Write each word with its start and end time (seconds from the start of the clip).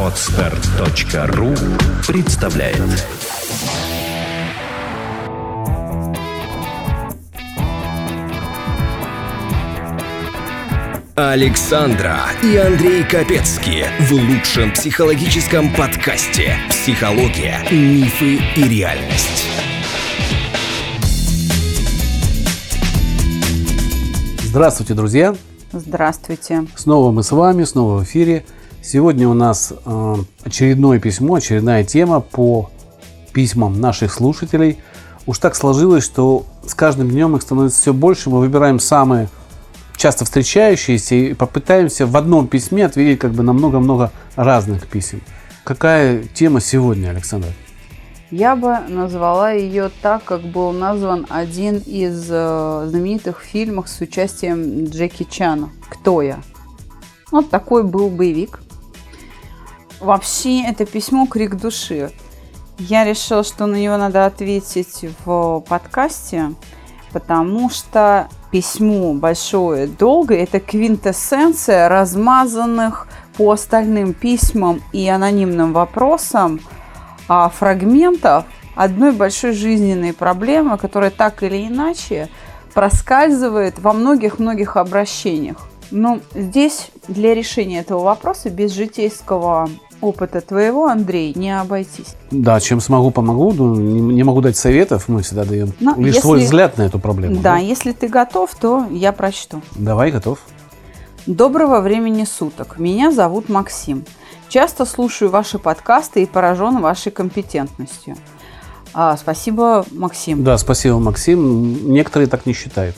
Отстар.ру 0.00 1.54
представляет 2.06 2.80
Александра 11.14 12.20
и 12.42 12.56
Андрей 12.56 13.04
Капецки 13.04 13.84
в 14.00 14.12
лучшем 14.12 14.72
психологическом 14.72 15.74
подкасте 15.74 16.56
«Психология, 16.70 17.58
мифы 17.70 18.40
и 18.56 18.68
реальность». 18.68 19.46
Здравствуйте, 24.42 24.94
друзья! 24.94 25.34
Здравствуйте. 25.76 26.66
Снова 26.76 27.10
мы 27.10 27.24
с 27.24 27.32
вами, 27.32 27.64
снова 27.64 27.98
в 27.98 28.04
эфире. 28.04 28.44
Сегодня 28.80 29.28
у 29.28 29.34
нас 29.34 29.72
э, 29.84 30.14
очередное 30.44 31.00
письмо, 31.00 31.34
очередная 31.34 31.82
тема 31.82 32.20
по 32.20 32.70
письмам 33.32 33.80
наших 33.80 34.12
слушателей. 34.12 34.78
Уж 35.26 35.38
так 35.38 35.56
сложилось, 35.56 36.04
что 36.04 36.46
с 36.64 36.74
каждым 36.74 37.10
днем 37.10 37.34
их 37.34 37.42
становится 37.42 37.80
все 37.80 37.92
больше. 37.92 38.30
Мы 38.30 38.38
выбираем 38.38 38.78
самые 38.78 39.28
часто 39.96 40.24
встречающиеся 40.24 41.16
и 41.16 41.34
попытаемся 41.34 42.06
в 42.06 42.16
одном 42.16 42.46
письме 42.46 42.86
ответить 42.86 43.18
как 43.18 43.32
бы 43.32 43.42
на 43.42 43.52
много-много 43.52 44.12
разных 44.36 44.86
писем. 44.86 45.22
Какая 45.64 46.22
тема 46.22 46.60
сегодня, 46.60 47.08
Александр? 47.08 47.48
Я 48.30 48.56
бы 48.56 48.78
назвала 48.88 49.50
ее 49.50 49.90
так, 50.00 50.24
как 50.24 50.40
был 50.40 50.72
назван 50.72 51.26
один 51.28 51.76
из 51.76 52.26
э, 52.30 52.86
знаменитых 52.88 53.40
фильмов 53.42 53.88
с 53.88 54.00
участием 54.00 54.86
Джеки 54.86 55.24
Чана 55.24 55.70
«Кто 55.90 56.22
я?». 56.22 56.38
Вот 57.30 57.50
такой 57.50 57.82
был 57.84 58.08
боевик. 58.08 58.60
Вообще, 60.00 60.62
это 60.62 60.86
письмо 60.86 61.26
«Крик 61.26 61.56
души». 61.56 62.10
Я 62.78 63.04
решила, 63.04 63.44
что 63.44 63.66
на 63.66 63.76
него 63.76 63.98
надо 63.98 64.24
ответить 64.24 65.04
в 65.24 65.62
подкасте, 65.68 66.54
потому 67.12 67.68
что 67.68 68.28
письмо 68.50 69.12
большое, 69.12 69.86
долгое– 69.86 70.38
это 70.44 70.60
квинтэссенция 70.60 71.88
размазанных 71.88 73.06
по 73.36 73.52
остальным 73.52 74.14
письмам 74.14 74.80
и 74.92 75.06
анонимным 75.08 75.74
вопросам– 75.74 76.60
фрагментов 77.28 78.44
одной 78.74 79.12
большой 79.12 79.52
жизненной 79.52 80.12
проблемы, 80.12 80.78
которая 80.78 81.10
так 81.10 81.42
или 81.42 81.66
иначе 81.66 82.28
проскальзывает 82.74 83.78
во 83.78 83.92
многих-многих 83.92 84.76
обращениях. 84.76 85.68
Но 85.90 86.20
здесь 86.34 86.90
для 87.06 87.34
решения 87.34 87.80
этого 87.80 88.02
вопроса 88.02 88.50
без 88.50 88.72
житейского 88.72 89.68
опыта 90.00 90.40
твоего, 90.40 90.86
Андрей, 90.86 91.32
не 91.34 91.58
обойтись. 91.58 92.16
Да, 92.30 92.60
чем 92.60 92.80
смогу, 92.80 93.10
помогу. 93.10 93.52
Ну, 93.52 93.74
не 93.76 94.22
могу 94.22 94.40
дать 94.40 94.56
советов, 94.56 95.04
мы 95.08 95.22
всегда 95.22 95.44
даем 95.44 95.72
Но 95.80 95.94
лишь 95.96 96.16
если, 96.16 96.20
свой 96.20 96.40
взгляд 96.40 96.78
на 96.78 96.82
эту 96.82 96.98
проблему. 96.98 97.36
Да, 97.36 97.42
да, 97.42 97.56
если 97.58 97.92
ты 97.92 98.08
готов, 98.08 98.54
то 98.54 98.86
я 98.90 99.12
прочту. 99.12 99.62
Давай, 99.76 100.10
готов. 100.10 100.40
Доброго 101.26 101.80
времени 101.80 102.24
суток. 102.24 102.78
Меня 102.78 103.10
зовут 103.10 103.48
Максим. 103.48 104.04
Часто 104.54 104.84
слушаю 104.84 105.32
ваши 105.32 105.58
подкасты 105.58 106.22
и 106.22 106.26
поражен 106.26 106.80
вашей 106.80 107.10
компетентностью. 107.10 108.16
А, 108.92 109.16
спасибо, 109.16 109.84
Максим. 109.90 110.44
Да, 110.44 110.56
спасибо, 110.58 111.00
Максим. 111.00 111.92
Некоторые 111.92 112.28
так 112.28 112.46
не 112.46 112.52
считают. 112.52 112.94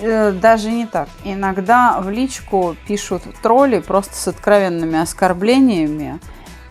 Э, 0.00 0.30
даже 0.30 0.70
не 0.70 0.86
так. 0.86 1.08
Иногда 1.24 2.00
в 2.00 2.10
личку 2.10 2.76
пишут 2.86 3.24
тролли 3.42 3.80
просто 3.80 4.14
с 4.14 4.28
откровенными 4.28 5.00
оскорблениями, 5.00 6.20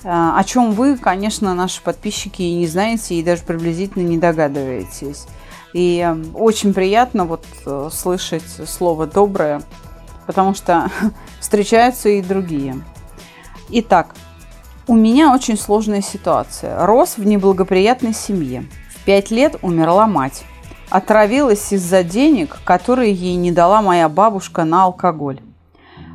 э, 0.05 0.07
о 0.07 0.41
чем 0.45 0.71
вы, 0.71 0.95
конечно, 0.95 1.53
наши 1.53 1.81
подписчики 1.81 2.43
и 2.43 2.59
не 2.59 2.67
знаете, 2.67 3.15
и 3.15 3.23
даже 3.23 3.43
приблизительно 3.43 4.07
не 4.07 4.17
догадываетесь. 4.17 5.25
И 5.73 5.99
э, 5.99 6.15
очень 6.33 6.73
приятно 6.73 7.25
вот 7.25 7.43
слышать 7.91 8.47
слово 8.65 9.05
«доброе», 9.05 9.61
потому 10.27 10.55
что 10.55 10.89
встречаются 11.41 12.07
и 12.07 12.21
другие. 12.21 12.81
Итак, 13.73 14.15
у 14.85 14.95
меня 14.95 15.33
очень 15.33 15.57
сложная 15.57 16.01
ситуация. 16.01 16.85
Рос 16.85 17.17
в 17.17 17.25
неблагоприятной 17.25 18.13
семье. 18.13 18.65
В 18.93 19.05
пять 19.05 19.31
лет 19.31 19.55
умерла 19.61 20.07
мать. 20.07 20.43
Отравилась 20.89 21.71
из-за 21.71 22.03
денег, 22.03 22.59
которые 22.65 23.13
ей 23.13 23.35
не 23.35 23.53
дала 23.53 23.81
моя 23.81 24.09
бабушка 24.09 24.65
на 24.65 24.83
алкоголь. 24.83 25.39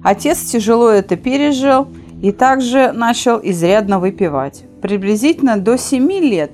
Отец 0.04 0.42
тяжело 0.42 0.90
это 0.90 1.16
пережил 1.16 1.88
и 2.20 2.30
также 2.30 2.92
начал 2.92 3.40
изрядно 3.42 4.00
выпивать. 4.00 4.64
Приблизительно 4.82 5.56
до 5.56 5.78
7 5.78 6.12
лет 6.12 6.52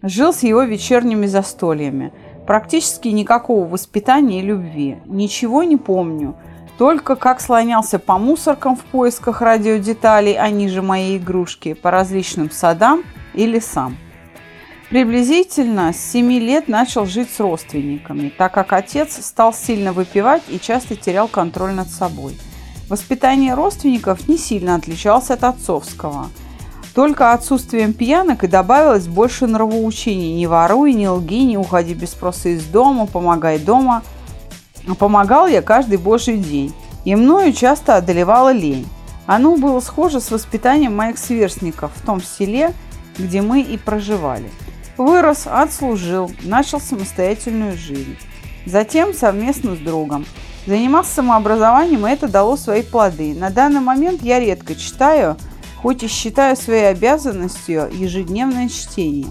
жил 0.00 0.32
с 0.32 0.44
его 0.44 0.62
вечерними 0.62 1.26
застольями. 1.26 2.14
Практически 2.46 3.08
никакого 3.08 3.66
воспитания 3.66 4.40
и 4.40 4.46
любви. 4.46 4.96
Ничего 5.04 5.62
не 5.62 5.76
помню– 5.76 6.36
только 6.78 7.16
как 7.16 7.40
слонялся 7.40 7.98
по 7.98 8.18
мусоркам 8.18 8.76
в 8.76 8.84
поисках 8.84 9.42
радиодеталей, 9.42 10.38
они 10.38 10.68
же 10.68 10.80
моей 10.80 11.18
игрушки, 11.18 11.74
по 11.74 11.90
различным 11.90 12.52
садам 12.52 13.02
и 13.34 13.46
лесам. 13.46 13.96
Приблизительно 14.88 15.92
с 15.92 15.96
7 15.96 16.30
лет 16.34 16.68
начал 16.68 17.04
жить 17.04 17.30
с 17.30 17.40
родственниками, 17.40 18.28
так 18.30 18.54
как 18.54 18.72
отец 18.72 19.18
стал 19.22 19.52
сильно 19.52 19.92
выпивать 19.92 20.44
и 20.48 20.60
часто 20.60 20.94
терял 20.94 21.26
контроль 21.26 21.72
над 21.72 21.88
собой. 21.88 22.38
Воспитание 22.88 23.54
родственников 23.54 24.28
не 24.28 24.38
сильно 24.38 24.76
отличалось 24.76 25.30
от 25.30 25.42
отцовского. 25.44 26.28
Только 26.94 27.32
отсутствием 27.32 27.92
пьянок 27.92 28.44
и 28.44 28.46
добавилось 28.46 29.08
больше 29.08 29.46
нравоучений 29.46 30.32
«не 30.34 30.46
воруй, 30.46 30.94
не 30.94 31.08
лги, 31.08 31.42
не 31.42 31.58
уходи 31.58 31.92
без 31.92 32.12
спроса 32.12 32.50
из 32.50 32.64
дома, 32.64 33.06
помогай 33.06 33.58
дома», 33.58 34.02
Помогал 34.94 35.46
я 35.46 35.62
каждый 35.62 35.98
божий 35.98 36.38
день, 36.38 36.74
и 37.04 37.14
мною 37.14 37.52
часто 37.52 37.96
одолевала 37.96 38.52
лень. 38.52 38.86
Оно 39.26 39.56
было 39.56 39.80
схоже 39.80 40.20
с 40.20 40.30
воспитанием 40.30 40.96
моих 40.96 41.18
сверстников 41.18 41.92
в 41.94 42.04
том 42.04 42.22
селе, 42.22 42.72
где 43.18 43.42
мы 43.42 43.60
и 43.60 43.76
проживали. 43.76 44.50
Вырос, 44.96 45.46
отслужил, 45.46 46.30
начал 46.42 46.80
самостоятельную 46.80 47.76
жизнь. 47.76 48.16
Затем 48.66 49.14
совместно 49.14 49.74
с 49.74 49.78
другом. 49.78 50.24
Занимался 50.66 51.14
самообразованием, 51.14 52.06
и 52.06 52.10
это 52.10 52.28
дало 52.28 52.56
свои 52.56 52.82
плоды. 52.82 53.34
На 53.34 53.50
данный 53.50 53.80
момент 53.80 54.22
я 54.22 54.40
редко 54.40 54.74
читаю, 54.74 55.36
хоть 55.76 56.02
и 56.02 56.08
считаю 56.08 56.56
своей 56.56 56.90
обязанностью 56.90 57.88
ежедневное 57.92 58.68
чтение. 58.68 59.28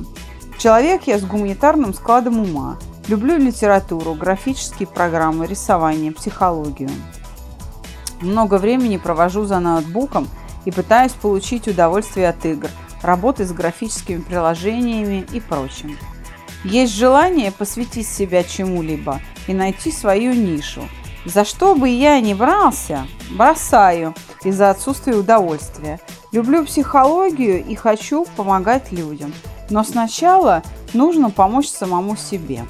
Человек 0.58 1.04
я 1.06 1.20
с 1.20 1.24
гуманитарным 1.24 1.94
складом 1.94 2.40
ума. 2.40 2.80
Люблю 3.08 3.38
литературу, 3.38 4.16
графические 4.16 4.86
программы, 4.86 5.48
рисование, 5.48 6.12
психологию. 6.12 6.90
Много 8.20 8.58
времени 8.58 8.98
провожу 8.98 9.46
за 9.46 9.60
ноутбуком 9.60 10.28
и 10.66 10.72
пытаюсь 10.72 11.14
получить 11.14 11.70
удовольствие 11.70 12.28
от 12.28 12.46
игр, 12.46 12.68
работы 13.02 13.46
с 13.46 13.54
графическими 13.54 14.20
приложениями 14.20 15.26
и 15.32 15.40
прочим. 15.40 15.98
Есть 16.66 16.96
желание 16.96 17.54
посвятить 17.54 18.10
себя 18.10 18.44
чему-либо 18.44 19.22
и 19.48 19.54
найти 19.54 19.90
свою 19.90 20.34
нишу. 20.34 20.82
За 21.24 21.46
что 21.46 21.76
бы 21.76 21.88
я 21.88 22.20
ни 22.20 22.34
брался, 22.34 23.08
бросаю 23.32 24.16
из-за 24.44 24.70
отсутствия 24.70 25.16
удовольствия. 25.16 26.02
Люблю 26.34 26.66
психологию 26.66 27.64
и 27.66 27.74
хочу 27.76 28.26
помогать 28.36 28.92
людям. 28.92 29.34
Но 29.70 29.86
сначала 29.86 30.62
нужно 30.94 31.30
помочь 31.30 31.70
самому 31.70 32.18
себе. 32.18 32.66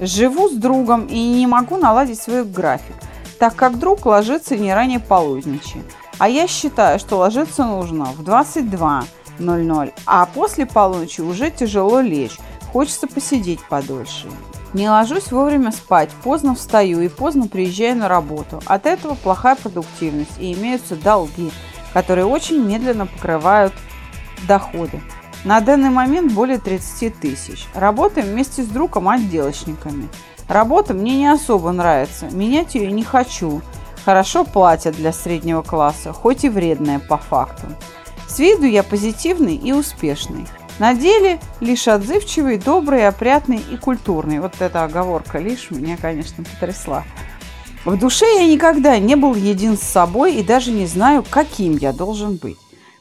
Живу 0.00 0.48
с 0.48 0.52
другом 0.52 1.06
и 1.06 1.18
не 1.18 1.46
могу 1.46 1.76
наладить 1.76 2.20
свой 2.20 2.44
график, 2.44 2.96
так 3.38 3.56
как 3.56 3.78
друг 3.78 4.06
ложится 4.06 4.56
не 4.56 4.72
ранее 4.72 5.00
полудничи. 5.00 5.82
А 6.18 6.28
я 6.28 6.46
считаю, 6.46 6.98
что 6.98 7.16
ложиться 7.16 7.64
нужно 7.64 8.04
в 8.06 8.22
22.00, 8.22 9.92
а 10.06 10.26
после 10.26 10.66
полуночи 10.66 11.20
уже 11.20 11.50
тяжело 11.50 12.00
лечь, 12.00 12.38
хочется 12.72 13.06
посидеть 13.06 13.60
подольше. 13.68 14.28
Не 14.74 14.90
ложусь 14.90 15.32
вовремя 15.32 15.72
спать, 15.72 16.10
поздно 16.22 16.54
встаю 16.54 17.00
и 17.00 17.08
поздно 17.08 17.48
приезжаю 17.48 17.96
на 17.96 18.08
работу. 18.08 18.60
От 18.66 18.86
этого 18.86 19.14
плохая 19.14 19.56
продуктивность 19.56 20.38
и 20.38 20.52
имеются 20.52 20.94
долги, 20.94 21.50
которые 21.92 22.26
очень 22.26 22.62
медленно 22.62 23.06
покрывают 23.06 23.72
доходы. 24.46 25.00
На 25.44 25.60
данный 25.60 25.90
момент 25.90 26.32
более 26.32 26.58
30 26.58 27.20
тысяч. 27.20 27.66
Работаем 27.74 28.28
вместе 28.28 28.62
с 28.62 28.66
другом 28.66 29.08
отделочниками. 29.08 30.08
Работа 30.48 30.94
мне 30.94 31.16
не 31.16 31.32
особо 31.32 31.70
нравится, 31.72 32.26
менять 32.30 32.74
ее 32.74 32.90
не 32.90 33.04
хочу. 33.04 33.62
Хорошо 34.04 34.44
платят 34.44 34.96
для 34.96 35.12
среднего 35.12 35.62
класса, 35.62 36.12
хоть 36.12 36.44
и 36.44 36.48
вредная 36.48 36.98
по 36.98 37.18
факту. 37.18 37.66
С 38.26 38.38
виду 38.38 38.64
я 38.64 38.82
позитивный 38.82 39.54
и 39.56 39.72
успешный. 39.72 40.46
На 40.78 40.94
деле 40.94 41.40
лишь 41.60 41.88
отзывчивый, 41.88 42.56
добрый, 42.56 43.06
опрятный 43.06 43.58
и 43.58 43.76
культурный. 43.76 44.40
Вот 44.40 44.54
эта 44.60 44.84
оговорка 44.84 45.38
лишь 45.38 45.70
меня, 45.70 45.96
конечно, 46.00 46.44
потрясла. 46.44 47.04
В 47.84 47.98
душе 47.98 48.26
я 48.38 48.46
никогда 48.46 48.98
не 48.98 49.14
был 49.14 49.34
един 49.34 49.76
с 49.76 49.82
собой 49.82 50.34
и 50.36 50.42
даже 50.42 50.70
не 50.70 50.86
знаю, 50.86 51.24
каким 51.28 51.76
я 51.76 51.92
должен 51.92 52.36
быть. 52.36 52.58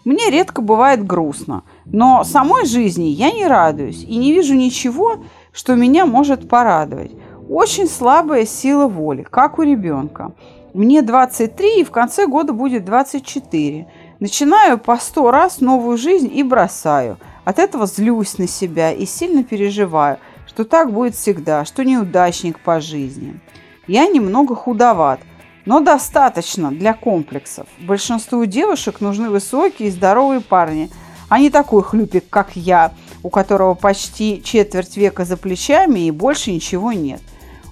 Мне 0.07 0.29
редко 0.29 0.61
бывает 0.61 1.05
грустно, 1.05 1.63
но 1.83 2.23
самой 2.23 2.65
жизни 2.65 3.07
я 3.07 3.29
не 3.29 3.45
радуюсь 3.45 4.05
и 4.05 4.15
не 4.15 4.31
вижу 4.31 4.55
ничего, 4.55 5.17
что 5.51 5.75
меня 5.75 6.05
может 6.05 6.47
порадовать. 6.47 7.11
Очень 7.49 7.89
слабая 7.89 8.45
сила 8.45 8.87
воли, 8.87 9.27
как 9.29 9.59
у 9.59 9.63
ребенка. 9.63 10.31
Мне 10.73 11.01
23 11.01 11.81
и 11.81 11.83
в 11.83 11.91
конце 11.91 12.25
года 12.25 12.53
будет 12.53 12.85
24. 12.85 13.91
Начинаю 14.21 14.77
по 14.77 14.95
сто 14.95 15.29
раз 15.29 15.59
новую 15.59 15.97
жизнь 15.97 16.31
и 16.33 16.41
бросаю. 16.41 17.17
От 17.43 17.59
этого 17.59 17.85
злюсь 17.85 18.37
на 18.37 18.47
себя 18.47 18.93
и 18.93 19.05
сильно 19.05 19.43
переживаю, 19.43 20.19
что 20.47 20.63
так 20.63 20.93
будет 20.93 21.15
всегда, 21.15 21.65
что 21.65 21.83
неудачник 21.83 22.61
по 22.61 22.79
жизни. 22.79 23.41
Я 23.87 24.07
немного 24.07 24.55
худоват, 24.55 25.19
но 25.67 25.81
достаточно 25.81 26.71
для 26.71 26.93
комплексов. 26.93 27.67
Большинству 27.79 28.45
девушек 28.45 29.01
нужны 29.01 29.29
высокие 29.29 29.89
и 29.89 29.91
здоровые 29.91 30.39
парни, 30.39 30.89
а 31.27 31.39
не 31.39 31.49
такой 31.49 31.83
хлюпик, 31.83 32.23
как 32.29 32.55
я, 32.55 32.93
у 33.21 33.29
которого 33.29 33.73
почти 33.73 34.41
четверть 34.41 34.95
века 34.95 35.25
за 35.25 35.35
плечами 35.35 36.07
и 36.07 36.11
больше 36.11 36.53
ничего 36.53 36.93
нет. 36.93 37.21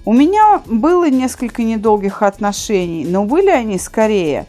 У 0.04 0.12
меня 0.12 0.60
было 0.66 1.08
несколько 1.08 1.62
недолгих 1.62 2.22
отношений, 2.22 3.06
но 3.06 3.24
были 3.24 3.48
они 3.48 3.78
скорее 3.78 4.46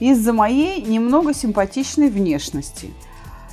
из-за 0.00 0.32
моей 0.32 0.80
немного 0.80 1.34
симпатичной 1.34 2.08
внешности– 2.08 2.90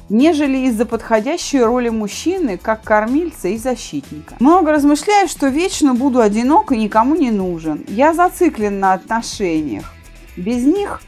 нежели 0.10 0.68
из-за 0.68 0.86
подходящей 0.86 1.64
роли 1.64 1.90
мужчины, 1.90 2.58
как 2.58 2.84
кормильца 2.84 3.48
и 3.48 3.58
защитника. 3.58 4.36
Много 4.40 4.72
размышляю, 4.72 5.28
что 5.28 5.48
вечно 5.48 5.94
буду 5.94 6.22
одинок 6.22 6.72
и 6.72 6.78
никому 6.78 7.16
не 7.16 7.32
нужен. 7.32 7.86
Я 7.88 8.14
зациклен 8.14 8.80
на 8.80 8.94
отношениях. 8.94 9.94
Без 10.38 10.64
них 10.64 11.02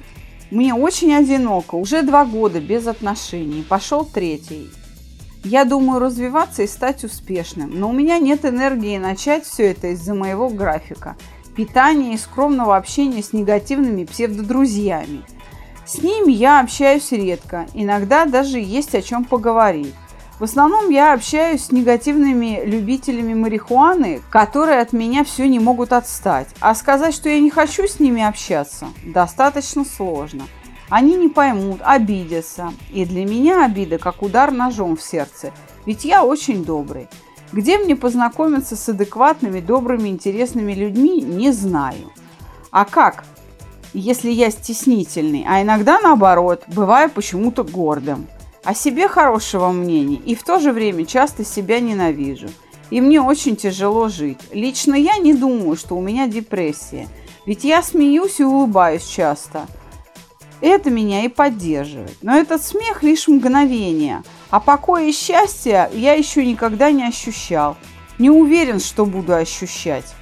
мне 0.52 0.74
очень 0.74 1.14
одиноко. 1.14 1.76
Уже 1.76 2.02
два 2.02 2.26
года 2.26 2.60
без 2.60 2.88
отношений. 2.88 3.66
Пошел 3.68 4.06
третий. 4.06 4.70
Я 5.44 5.64
думаю 5.64 6.00
развиваться 6.00 6.64
и 6.64 6.68
стать 6.68 7.04
успешным, 7.04 7.80
но 7.80 7.90
у 7.90 7.94
меня 7.94 8.18
нет 8.18 8.44
энергии 8.44 8.98
начать 8.98 9.46
все 9.46 9.72
это 9.72 9.90
из-за 9.90 10.14
моего 10.14 10.50
графика, 10.50 11.16
питания 11.56 12.16
и 12.16 12.18
скромного 12.18 12.76
общения 12.76 13.24
с 13.24 13.32
негативными 13.34 14.04
псевдодрузьями– 14.04 15.22
с 15.88 16.04
ними 16.04 16.34
я 16.34 16.60
общаюсь 16.60 17.13
редко, 17.13 17.66
иногда 17.74 18.25
даже 18.25 18.60
есть 18.60 18.94
о 18.94 19.01
чем 19.01 19.24
поговорить. 19.24 19.95
В 20.38 20.44
основном 20.44 20.89
я 20.89 21.13
общаюсь 21.13 21.63
с 21.63 21.72
негативными 21.72 22.62
любителями 22.66 23.34
марихуаны, 23.34 24.22
которые 24.30 24.81
от 24.81 24.92
меня 24.92 25.24
все 25.24 25.48
не 25.48 25.60
могут 25.60 25.94
отстать. 25.94 26.50
А 26.60 26.75
сказать, 26.75 27.16
что 27.16 27.30
я 27.30 27.39
не 27.39 27.50
хочу 27.50 27.88
с 27.88 28.01
ними 28.01 28.22
общаться, 28.22 28.88
достаточно 29.04 29.86
сложно. 29.86 30.44
Они 30.89 31.16
не 31.16 31.30
поймут, 31.30 31.80
обидятся. 31.84 32.74
И 32.92 33.06
для 33.06 33.25
меня 33.25 33.63
обида 33.63 33.98
как 33.98 34.22
удар 34.22 34.51
ножом 34.51 34.98
в 34.98 35.01
сердце, 35.01 35.54
ведь 35.86 36.04
я 36.04 36.25
очень 36.25 36.66
добрый. 36.66 37.07
Где 37.54 37.78
мне 37.78 37.95
познакомиться 37.95 38.75
с 38.75 38.89
адекватными, 38.89 39.62
добрыми, 39.62 40.10
интересными 40.10 40.74
людьми, 40.74 41.22
не 41.22 41.51
знаю. 41.51 42.12
А 42.72 42.84
как? 42.84 43.24
Если 44.00 44.30
я 44.30 44.52
стеснительный, 44.52 45.46
а 45.48 45.62
иногда 45.62 46.00
наоборот, 46.00 46.64
бываю 46.68 47.10
почему-то 47.10 47.64
гордым. 47.64 48.28
О 48.64 48.74
себе 48.74 49.08
хорошего 49.08 49.72
мнения 49.72 50.18
и 50.18 50.36
в 50.36 50.44
то 50.44 50.60
же 50.60 50.72
время 50.72 51.06
часто 51.06 51.44
себя 51.44 51.80
ненавижу. 51.80 52.50
И 52.90 53.02
мне 53.02 53.22
очень 53.22 53.56
тяжело 53.56 54.08
жить. 54.08 54.40
Лично 54.52 54.94
я 54.94 55.18
не 55.18 55.34
думаю, 55.34 55.76
что 55.78 55.96
у 55.96 56.02
меня 56.02 56.28
депрессия. 56.28 57.08
Ведь 57.46 57.64
я 57.64 57.82
смеюсь 57.82 58.40
и 58.40 58.44
улыбаюсь 58.44 59.06
часто. 59.06 59.68
Это 60.62 60.90
меня 60.90 61.24
и 61.24 61.28
поддерживает. 61.28 62.18
Но 62.22 62.38
этот 62.38 62.64
смех 62.64 63.04
лишь 63.04 63.28
мгновение. 63.28 64.24
А 64.50 64.60
покоя 64.60 65.06
и 65.06 65.12
счастья 65.12 65.90
я 65.94 66.14
еще 66.14 66.46
никогда 66.46 66.92
не 66.92 67.08
ощущал. 67.08 67.78
Не 68.20 68.30
уверен, 68.30 68.80
что 68.80 69.06
буду 69.06 69.34
ощущать. 69.34 70.14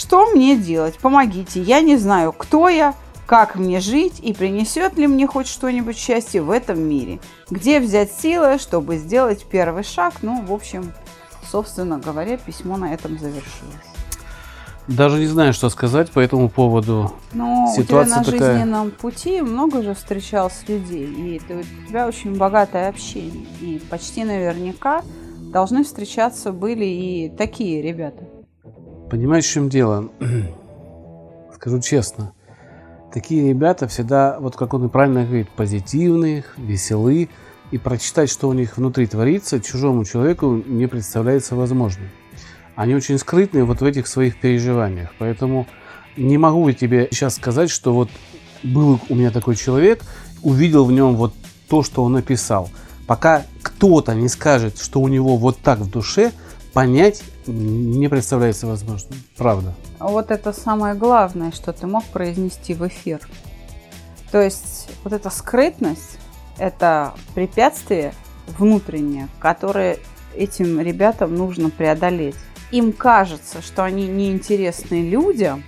Что 0.00 0.30
мне 0.30 0.56
делать? 0.56 0.96
Помогите. 0.96 1.60
Я 1.60 1.82
не 1.82 1.98
знаю, 1.98 2.32
кто 2.32 2.70
я, 2.70 2.94
как 3.26 3.56
мне 3.56 3.80
жить 3.80 4.18
и 4.22 4.32
принесет 4.32 4.96
ли 4.96 5.06
мне 5.06 5.26
хоть 5.26 5.46
что-нибудь 5.46 5.98
счастье 5.98 6.40
в 6.40 6.50
этом 6.50 6.80
мире. 6.80 7.20
Где 7.50 7.80
взять 7.80 8.10
силы, 8.10 8.58
чтобы 8.58 8.96
сделать 8.96 9.44
первый 9.44 9.84
шаг? 9.84 10.14
Ну, 10.22 10.40
в 10.40 10.54
общем, 10.54 10.94
собственно 11.50 11.98
говоря, 11.98 12.38
письмо 12.38 12.78
на 12.78 12.94
этом 12.94 13.18
завершилось. 13.18 13.74
Даже 14.86 15.18
не 15.18 15.26
знаю, 15.26 15.52
что 15.52 15.68
сказать 15.68 16.10
по 16.10 16.18
этому 16.20 16.48
поводу. 16.48 17.12
Но 17.34 17.70
Ситуация 17.76 18.20
у 18.20 18.24
тебя 18.24 18.24
на 18.24 18.24
такая... 18.24 18.54
жизненном 18.54 18.90
пути 18.92 19.42
много 19.42 19.82
же 19.82 19.94
встречалось 19.94 20.64
людей, 20.66 21.04
и 21.04 21.42
ты, 21.46 21.56
у 21.58 21.88
тебя 21.88 22.08
очень 22.08 22.38
богатое 22.38 22.88
общение. 22.88 23.44
И 23.60 23.82
почти 23.90 24.24
наверняка 24.24 25.02
должны 25.52 25.84
встречаться 25.84 26.52
были 26.52 26.86
и 26.86 27.28
такие 27.36 27.82
ребята. 27.82 28.39
Понимаешь, 29.10 29.44
в 29.44 29.50
чем 29.50 29.68
дело? 29.68 30.08
Скажу 31.54 31.80
честно, 31.80 32.32
такие 33.12 33.48
ребята 33.48 33.88
всегда, 33.88 34.38
вот 34.38 34.54
как 34.54 34.72
он 34.72 34.86
и 34.86 34.88
правильно 34.88 35.24
говорит, 35.24 35.48
позитивные, 35.50 36.44
веселые, 36.56 37.28
и 37.72 37.78
прочитать, 37.78 38.30
что 38.30 38.48
у 38.48 38.52
них 38.52 38.76
внутри 38.76 39.06
творится, 39.06 39.60
чужому 39.60 40.04
человеку 40.04 40.62
не 40.64 40.86
представляется 40.86 41.56
возможным. 41.56 42.08
Они 42.76 42.94
очень 42.94 43.18
скрытные 43.18 43.64
вот 43.64 43.80
в 43.80 43.84
этих 43.84 44.06
своих 44.06 44.40
переживаниях, 44.40 45.10
поэтому 45.18 45.66
не 46.16 46.38
могу 46.38 46.70
тебе 46.70 47.08
сейчас 47.10 47.34
сказать, 47.34 47.70
что 47.70 47.92
вот 47.92 48.10
был 48.62 49.00
у 49.08 49.14
меня 49.16 49.32
такой 49.32 49.56
человек, 49.56 50.02
увидел 50.42 50.84
в 50.84 50.92
нем 50.92 51.16
вот 51.16 51.34
то, 51.68 51.82
что 51.82 52.04
он 52.04 52.12
написал. 52.12 52.70
Пока 53.08 53.44
кто-то 53.62 54.14
не 54.14 54.28
скажет, 54.28 54.78
что 54.78 55.00
у 55.00 55.08
него 55.08 55.36
вот 55.36 55.58
так 55.58 55.80
в 55.80 55.90
душе, 55.90 56.30
понять 56.72 57.22
не 57.50 58.08
представляется 58.08 58.66
возможным. 58.66 59.18
Правда. 59.36 59.74
Вот 59.98 60.30
это 60.30 60.52
самое 60.52 60.94
главное, 60.94 61.52
что 61.52 61.72
ты 61.72 61.86
мог 61.86 62.04
произнести 62.06 62.74
в 62.74 62.86
эфир. 62.86 63.20
То 64.30 64.40
есть 64.40 64.88
вот 65.04 65.12
эта 65.12 65.30
скрытность, 65.30 66.18
это 66.58 67.14
препятствие 67.34 68.14
внутреннее, 68.58 69.28
которое 69.38 69.98
этим 70.34 70.80
ребятам 70.80 71.34
нужно 71.34 71.70
преодолеть. 71.70 72.36
Им 72.70 72.92
кажется, 72.92 73.62
что 73.62 73.82
они 73.84 74.06
неинтересны 74.06 75.08
людям, 75.08 75.64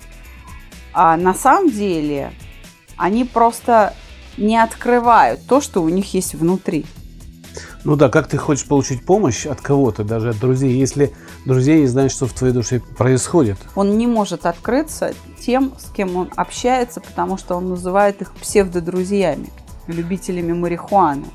а 0.92 1.16
на 1.16 1.34
самом 1.34 1.70
деле 1.70 2.32
они 2.96 3.24
просто 3.24 3.94
не 4.36 4.56
открывают 4.56 5.40
то, 5.46 5.60
что 5.60 5.82
у 5.82 5.88
них 5.88 6.14
есть 6.14 6.34
внутри. 6.34 6.86
Ну 7.84 7.96
да, 7.96 8.08
как 8.08 8.28
ты 8.28 8.38
хочешь 8.38 8.64
получить 8.64 9.04
помощь 9.04 9.44
от 9.44 9.60
кого-то, 9.60 10.04
даже 10.04 10.30
от 10.30 10.38
друзей, 10.38 10.72
если 10.72 11.12
друзья 11.44 11.76
не 11.76 11.86
знают, 11.86 12.12
что 12.12 12.26
в 12.26 12.32
твоей 12.32 12.54
душе 12.54 12.78
происходит? 12.78 13.58
Он 13.74 13.98
не 13.98 14.06
может 14.06 14.46
открыться 14.46 15.14
тем, 15.40 15.72
с 15.78 15.90
кем 15.90 16.16
он 16.16 16.30
общается, 16.36 17.00
потому 17.00 17.36
что 17.36 17.56
он 17.56 17.70
называет 17.70 18.22
их 18.22 18.32
псевдодрузьями, 18.34 19.50
любителями 19.88 20.52
марихуаны. 20.52 21.26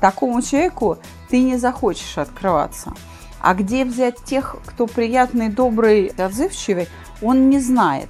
Такому 0.00 0.42
человеку 0.42 0.98
ты 1.28 1.42
не 1.42 1.56
захочешь 1.56 2.18
открываться. 2.18 2.92
А 3.40 3.54
где 3.54 3.84
взять 3.84 4.22
тех, 4.24 4.56
кто 4.64 4.86
приятный, 4.86 5.48
добрый, 5.48 6.12
отзывчивый, 6.16 6.88
он 7.20 7.50
не 7.50 7.58
знает. 7.58 8.08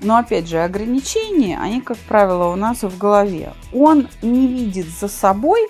Но 0.00 0.16
опять 0.16 0.48
же, 0.48 0.62
ограничения, 0.62 1.58
они, 1.58 1.82
как 1.82 1.98
правило, 1.98 2.48
у 2.48 2.56
нас 2.56 2.82
в 2.82 2.96
голове. 2.96 3.52
Он 3.74 4.08
не 4.22 4.46
видит 4.46 4.86
за 4.88 5.08
собой 5.08 5.68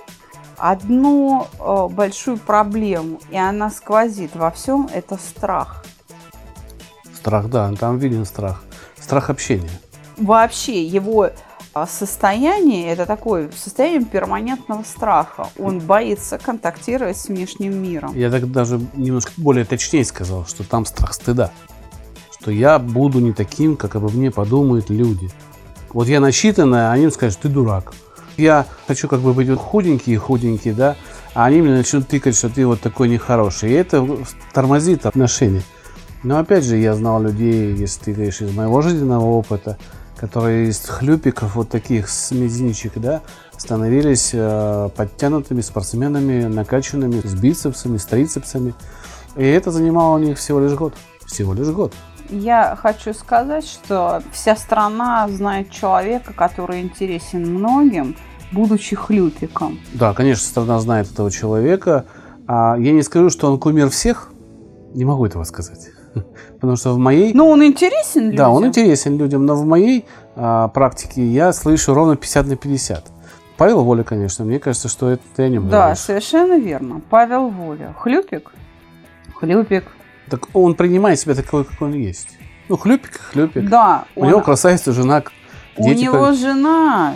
одну 0.57 1.47
э, 1.59 1.89
большую 1.91 2.39
проблему, 2.39 3.21
и 3.31 3.37
она 3.37 3.71
сквозит 3.71 4.35
во 4.35 4.51
всем, 4.51 4.89
это 4.93 5.17
страх. 5.17 5.85
Страх, 7.15 7.49
да, 7.49 7.73
там 7.79 7.99
виден 7.99 8.25
страх. 8.25 8.63
Страх 8.99 9.31
общения. 9.31 9.71
Вообще 10.17 10.85
его 10.85 11.31
а, 11.75 11.87
состояние, 11.87 12.89
это 12.89 13.05
такое 13.05 13.51
состояние 13.55 14.05
перманентного 14.05 14.83
страха. 14.83 15.49
Он 15.59 15.79
боится 15.79 16.39
контактировать 16.39 17.17
с 17.17 17.29
внешним 17.29 17.83
миром. 17.83 18.15
Я 18.15 18.31
так 18.31 18.51
даже 18.51 18.81
немножко 18.95 19.33
более 19.37 19.65
точнее 19.65 20.05
сказал, 20.05 20.47
что 20.47 20.65
там 20.65 20.87
страх 20.87 21.13
стыда. 21.13 21.51
Что 22.41 22.51
я 22.51 22.79
буду 22.79 23.19
не 23.19 23.33
таким, 23.33 23.77
как 23.77 23.97
обо 23.97 24.09
мне 24.09 24.31
подумают 24.31 24.89
люди. 24.89 25.31
Вот 25.93 26.09
я 26.09 26.21
начитанная, 26.21 26.91
а 26.91 26.93
они 26.93 27.11
скажут, 27.11 27.41
ты 27.41 27.49
дурак 27.49 27.93
я 28.37 28.67
хочу 28.87 29.09
как 29.09 29.21
бы 29.21 29.33
быть 29.33 29.49
худенький 29.57 30.17
худенький, 30.17 30.73
да, 30.73 30.97
а 31.35 31.47
они 31.47 31.61
мне 31.61 31.77
начнут 31.77 32.09
тыкать, 32.09 32.37
что 32.37 32.49
ты 32.49 32.67
вот 32.67 32.81
такой 32.81 33.09
нехороший. 33.09 33.71
И 33.71 33.75
это 33.75 34.07
тормозит 34.53 35.07
отношения. 35.07 35.63
Но 36.23 36.39
опять 36.39 36.65
же, 36.65 36.77
я 36.77 36.95
знал 36.95 37.23
людей, 37.23 37.75
если 37.75 38.05
ты 38.05 38.13
говоришь, 38.13 38.41
из 38.41 38.53
моего 38.53 38.81
жизненного 38.83 39.27
опыта, 39.27 39.79
которые 40.17 40.71
из 40.71 40.81
хлюпиков 40.81 41.55
вот 41.57 41.69
таких 41.69 42.09
с 42.09 42.31
мизинчик, 42.33 42.93
да, 42.97 43.23
становились 43.57 44.31
э, 44.33 44.89
подтянутыми 44.97 45.61
спортсменами, 45.61 46.45
накачанными, 46.47 47.21
с 47.23 47.35
бицепсами, 47.35 47.99
с 47.99 48.07
трицепсами. 48.07 48.75
И 49.37 49.45
это 49.45 49.71
занимало 49.71 50.17
у 50.17 50.19
них 50.19 50.39
всего 50.39 50.61
лишь 50.61 50.73
год. 50.73 50.95
Всего 51.27 51.53
лишь 51.53 51.69
год. 51.69 51.93
Я 52.31 52.77
хочу 52.81 53.15
сказать, 53.15 53.67
что 53.67 54.23
вся 54.33 54.57
страна 54.57 55.29
знает 55.29 55.71
человека, 55.71 56.33
который 56.33 56.81
интересен 56.83 57.55
многим, 57.55 58.17
будучи 58.53 58.97
хлюпиком. 58.97 59.79
Да, 59.95 60.15
конечно, 60.15 60.45
страна 60.45 60.79
знает 60.81 61.11
этого 61.11 61.31
человека. 61.31 62.07
А 62.47 62.77
я 62.79 62.93
не 62.93 63.03
скажу, 63.03 63.31
что 63.31 63.51
он 63.51 63.59
кумир 63.59 63.91
всех. 63.91 64.31
Не 64.95 65.05
могу 65.05 65.27
этого 65.27 65.45
сказать. 65.45 65.89
Потому 66.55 66.77
что 66.77 66.93
в 66.95 66.99
моей... 66.99 67.35
Ну, 67.35 67.49
он 67.49 67.65
интересен 67.65 68.25
людям. 68.31 68.37
Да, 68.37 68.51
он 68.51 68.67
интересен 68.67 69.17
людям, 69.19 69.45
но 69.47 69.55
в 69.55 69.67
моей 69.67 70.07
а, 70.37 70.69
практике 70.69 71.25
я 71.27 71.53
слышу 71.53 71.93
ровно 71.95 72.17
50 72.17 72.47
на 72.47 72.57
50. 72.57 73.05
Павел 73.57 73.85
Воля, 73.85 74.05
конечно, 74.05 74.45
мне 74.45 74.59
кажется, 74.59 74.89
что 74.89 75.11
это 75.11 75.23
ты 75.35 75.45
о 75.45 75.49
нем 75.49 75.69
Да, 75.69 75.79
говоришь. 75.85 75.99
совершенно 75.99 76.59
верно. 76.59 77.01
Павел 77.09 77.49
Воля. 77.49 77.95
Хлюпик? 77.99 78.53
Хлюпик. 79.35 79.85
Так 80.31 80.49
он 80.55 80.75
принимает 80.75 81.19
себя 81.21 81.35
такой, 81.35 81.65
как 81.65 81.81
он 81.83 81.93
есть. 81.95 82.29
Ну, 82.69 82.77
хлюпик, 82.77 83.21
хлюпик. 83.21 83.69
Да. 83.69 84.05
У 84.17 84.23
он- 84.23 84.29
него 84.29 84.41
красавица 84.41 84.93
жена, 84.93 85.23
У 85.77 85.85
дети. 85.85 86.03
него 86.05 86.33
жена 86.33 87.15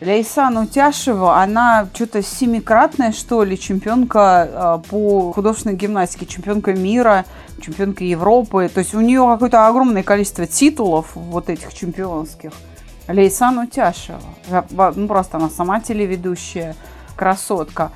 Ляйсан 0.00 0.56
Утяшева, 0.56 1.40
она 1.40 1.86
что-то 1.94 2.22
семикратная, 2.22 3.12
что 3.12 3.44
ли, 3.44 3.58
чемпионка 3.58 4.48
а, 4.52 4.78
по 4.78 5.32
художественной 5.32 5.76
гимнастике, 5.76 6.26
чемпионка 6.26 6.72
мира, 6.72 7.24
чемпионка 7.60 8.02
Европы. 8.04 8.68
То 8.72 8.80
есть 8.80 8.94
у 8.94 9.00
нее 9.00 9.20
какое-то 9.32 9.66
огромное 9.68 10.02
количество 10.02 10.46
титулов 10.46 11.10
вот 11.14 11.48
этих 11.48 11.72
чемпионских. 11.74 12.50
Ляйсан 13.08 13.58
Утяшева. 13.58 14.20
Ва- 14.48 14.66
ва- 14.70 14.92
Ну, 14.94 15.06
просто 15.08 15.36
она 15.36 15.48
сама 15.48 15.80
телеведущая, 15.80 16.74
красотка. 17.16 17.92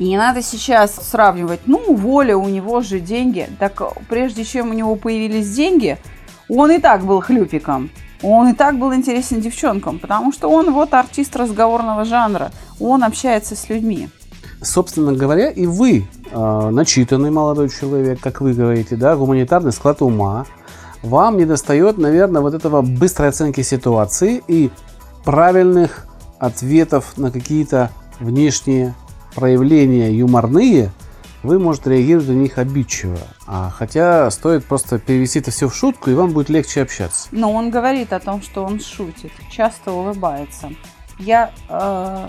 И 0.00 0.08
не 0.08 0.16
надо 0.16 0.40
сейчас 0.40 0.94
сравнивать, 0.94 1.60
ну, 1.66 1.94
воля, 1.94 2.34
у 2.34 2.48
него 2.48 2.80
же 2.80 3.00
деньги. 3.00 3.46
Так 3.58 3.82
прежде 4.08 4.44
чем 4.44 4.70
у 4.70 4.72
него 4.72 4.96
появились 4.96 5.54
деньги, 5.54 5.98
он 6.48 6.70
и 6.70 6.78
так 6.78 7.04
был 7.04 7.20
хлюпиком. 7.20 7.90
Он 8.22 8.48
и 8.48 8.54
так 8.54 8.78
был 8.78 8.94
интересен 8.94 9.42
девчонкам, 9.42 9.98
потому 9.98 10.32
что 10.32 10.48
он 10.48 10.72
вот 10.72 10.94
артист 10.94 11.36
разговорного 11.36 12.06
жанра. 12.06 12.50
Он 12.80 13.04
общается 13.04 13.54
с 13.54 13.68
людьми. 13.68 14.08
Собственно 14.62 15.12
говоря, 15.12 15.50
и 15.50 15.66
вы 15.66 16.06
э, 16.30 16.70
начитанный 16.70 17.30
молодой 17.30 17.68
человек, 17.68 18.20
как 18.20 18.40
вы 18.40 18.54
говорите, 18.54 18.96
да, 18.96 19.16
гуманитарный 19.16 19.72
склад 19.72 20.00
ума. 20.00 20.46
Вам 21.02 21.36
не 21.36 21.44
достает, 21.44 21.98
наверное, 21.98 22.40
вот 22.40 22.54
этого 22.54 22.80
быстрой 22.80 23.28
оценки 23.28 23.60
ситуации 23.60 24.42
и 24.48 24.70
правильных 25.26 26.06
ответов 26.38 27.18
на 27.18 27.30
какие-то 27.30 27.90
внешние 28.18 28.94
проявления 29.34 30.12
юморные, 30.12 30.90
вы, 31.42 31.58
может, 31.58 31.86
реагировать 31.86 32.28
на 32.28 32.32
них 32.32 32.58
обидчиво. 32.58 33.18
А 33.46 33.70
хотя 33.70 34.30
стоит 34.30 34.64
просто 34.64 34.98
перевести 34.98 35.38
это 35.38 35.50
все 35.50 35.68
в 35.68 35.74
шутку, 35.74 36.10
и 36.10 36.14
вам 36.14 36.32
будет 36.32 36.50
легче 36.50 36.82
общаться. 36.82 37.28
Но 37.32 37.52
он 37.52 37.70
говорит 37.70 38.12
о 38.12 38.20
том, 38.20 38.42
что 38.42 38.64
он 38.64 38.80
шутит, 38.80 39.32
часто 39.50 39.92
улыбается. 39.92 40.70
Я 41.18 41.52
э, 41.68 42.28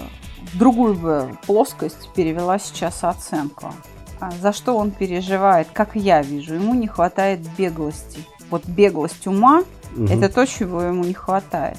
в 0.54 0.58
другую 0.58 0.96
бы 0.96 1.38
плоскость 1.46 2.10
перевела 2.16 2.58
сейчас 2.58 3.04
оценку. 3.04 3.74
А 4.20 4.32
За 4.40 4.54
что 4.54 4.78
он 4.78 4.92
переживает, 4.92 5.68
как 5.74 5.96
я 5.96 6.22
вижу, 6.22 6.54
ему 6.54 6.74
не 6.74 6.88
хватает 6.88 7.40
беглости. 7.58 8.20
Вот 8.50 8.66
беглость 8.66 9.28
ума 9.28 9.64
Мгм. 9.96 10.08
Это 10.08 10.30
то, 10.30 10.46
чего 10.46 10.82
ему 10.82 11.04
не 11.04 11.14
хватает. 11.14 11.78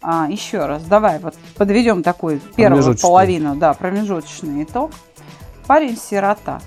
А, 0.00 0.28
еще 0.28 0.66
раз, 0.66 0.84
давай 0.84 1.18
вот 1.18 1.34
подведем 1.56 2.02
такой 2.02 2.40
первую 2.56 2.96
половину, 2.96 3.56
да, 3.56 3.74
промежуточный 3.74 4.62
итог. 4.62 4.92
Парень 5.66 5.96
сирота. 5.96 6.60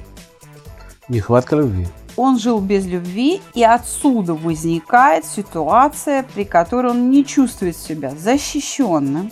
Нехватка 1.07 1.55
любви. 1.55 1.87
Он 2.17 2.37
жил 2.37 2.59
без 2.59 2.85
любви, 2.85 3.41
и 3.53 3.63
отсюда 3.63 4.33
возникает 4.33 5.25
ситуация, 5.25 6.23
при 6.23 6.43
которой 6.43 6.91
он 6.91 7.09
не 7.09 7.25
чувствует 7.25 7.77
себя 7.77 8.11
защищенным. 8.11 9.31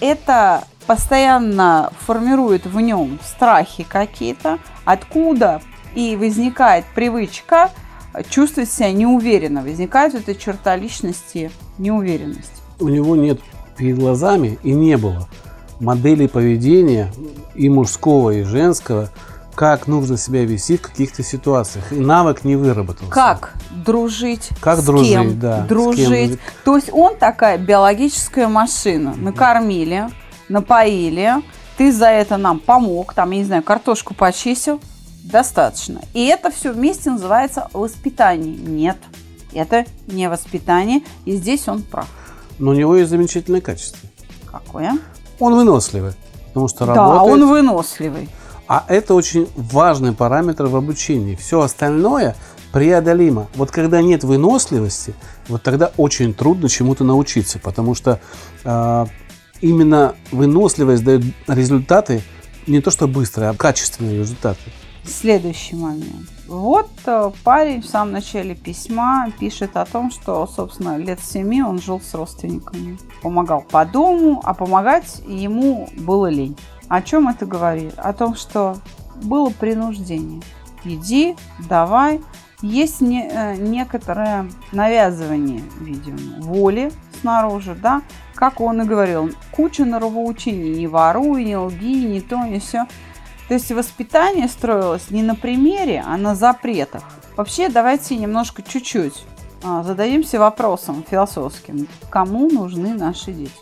Это 0.00 0.64
постоянно 0.86 1.92
формирует 2.00 2.66
в 2.66 2.78
нем 2.80 3.18
страхи 3.24 3.84
какие-то, 3.84 4.58
откуда 4.84 5.62
и 5.94 6.16
возникает 6.16 6.84
привычка 6.94 7.70
чувствовать 8.28 8.70
себя 8.70 8.92
неуверенно. 8.92 9.62
Возникает 9.62 10.14
эта 10.14 10.34
черта 10.34 10.76
личности 10.76 11.50
неуверенность. 11.78 12.63
У 12.80 12.88
него 12.88 13.16
нет 13.16 13.40
перед 13.76 13.98
глазами 13.98 14.58
и 14.62 14.72
не 14.72 14.96
было 14.96 15.28
моделей 15.80 16.28
поведения 16.28 17.12
и 17.54 17.68
мужского, 17.68 18.30
и 18.30 18.42
женского, 18.42 19.10
как 19.54 19.86
нужно 19.86 20.16
себя 20.16 20.44
вести 20.44 20.76
в 20.76 20.82
каких-то 20.82 21.22
ситуациях. 21.22 21.92
И 21.92 21.96
навык 21.96 22.44
не 22.44 22.56
выработался. 22.56 23.10
Как 23.10 23.54
дружить? 23.70 24.48
Как 24.60 24.78
с 24.78 24.84
дружить, 24.84 25.12
кем 25.12 25.38
да, 25.38 25.56
с 25.56 25.58
кем 25.58 25.66
Дружить. 25.68 26.08
дружить. 26.08 26.40
То 26.64 26.76
есть 26.76 26.90
он 26.92 27.16
такая 27.16 27.58
биологическая 27.58 28.48
машина. 28.48 29.14
Накормили, 29.16 30.08
напоили, 30.48 31.34
ты 31.76 31.92
за 31.92 32.06
это 32.06 32.36
нам 32.36 32.58
помог, 32.58 33.14
там, 33.14 33.30
я 33.30 33.38
не 33.38 33.44
знаю, 33.44 33.62
картошку 33.62 34.14
почистил, 34.14 34.80
достаточно. 35.22 36.00
И 36.14 36.26
это 36.26 36.50
все 36.50 36.72
вместе 36.72 37.10
называется 37.10 37.68
воспитание. 37.72 38.54
Нет, 38.56 38.98
это 39.52 39.84
не 40.06 40.28
воспитание, 40.28 41.02
и 41.24 41.36
здесь 41.36 41.68
он 41.68 41.82
прав. 41.82 42.08
Но 42.58 42.70
у 42.70 42.74
него 42.74 42.96
есть 42.96 43.10
замечательное 43.10 43.60
качество. 43.60 44.08
Какое? 44.50 44.98
Он 45.40 45.54
выносливый, 45.54 46.12
потому 46.48 46.68
что 46.68 46.86
Да, 46.86 46.94
работает. 46.94 47.32
он 47.32 47.48
выносливый. 47.48 48.28
А 48.66 48.84
это 48.88 49.14
очень 49.14 49.48
важный 49.56 50.12
параметр 50.12 50.66
в 50.66 50.76
обучении. 50.76 51.34
Все 51.34 51.60
остальное 51.60 52.34
преодолимо. 52.72 53.48
Вот 53.54 53.70
когда 53.70 54.00
нет 54.00 54.24
выносливости, 54.24 55.14
вот 55.48 55.62
тогда 55.62 55.92
очень 55.96 56.32
трудно 56.34 56.68
чему-то 56.68 57.04
научиться, 57.04 57.58
потому 57.58 57.94
что 57.94 58.20
э, 58.64 59.06
именно 59.60 60.14
выносливость 60.32 61.04
дает 61.04 61.24
результаты 61.46 62.22
не 62.66 62.80
то 62.80 62.90
что 62.90 63.06
быстрые, 63.06 63.50
а 63.50 63.54
качественные 63.54 64.18
результаты. 64.18 64.60
Следующий 65.06 65.76
момент. 65.76 66.30
Вот 66.46 66.90
э, 67.06 67.30
парень 67.42 67.80
в 67.80 67.86
самом 67.86 68.12
начале 68.12 68.54
письма 68.54 69.30
пишет 69.38 69.76
о 69.76 69.86
том, 69.86 70.10
что, 70.10 70.46
собственно, 70.46 70.96
лет 70.96 71.20
семи 71.20 71.62
он 71.62 71.80
жил 71.80 72.00
с 72.00 72.12
родственниками. 72.14 72.98
Помогал 73.22 73.62
по 73.62 73.84
дому, 73.86 74.40
а 74.44 74.52
помогать 74.52 75.22
ему 75.26 75.88
было 75.96 76.26
лень. 76.26 76.56
О 76.88 77.00
чем 77.00 77.28
это 77.28 77.46
говорит? 77.46 77.94
О 77.96 78.12
том, 78.12 78.34
что 78.34 78.76
было 79.22 79.48
принуждение. 79.50 80.42
Иди, 80.84 81.34
давай. 81.68 82.20
Есть 82.60 83.00
не- 83.00 83.28
э, 83.30 83.56
некоторое 83.56 84.46
навязывание, 84.72 85.62
видимо, 85.80 86.42
воли 86.42 86.92
снаружи, 87.20 87.74
да, 87.74 88.02
как 88.34 88.60
он 88.60 88.82
и 88.82 88.84
говорил, 88.84 89.30
куча 89.50 89.84
норовоучений, 89.84 90.74
не 90.76 90.86
воруй, 90.86 91.44
не 91.44 91.56
лги, 91.56 92.06
не 92.06 92.20
то, 92.20 92.44
не 92.44 92.58
все. 92.60 92.86
То 93.48 93.54
есть 93.54 93.70
воспитание 93.70 94.48
строилось 94.48 95.10
не 95.10 95.22
на 95.22 95.34
примере, 95.34 96.02
а 96.06 96.16
на 96.16 96.34
запретах. 96.34 97.02
Вообще, 97.36 97.68
давайте 97.68 98.16
немножко 98.16 98.62
чуть-чуть 98.62 99.24
а, 99.62 99.82
зададимся 99.82 100.38
вопросом 100.38 101.04
философским. 101.08 101.86
Кому 102.10 102.48
нужны 102.48 102.94
наши 102.94 103.32
дети? 103.32 103.52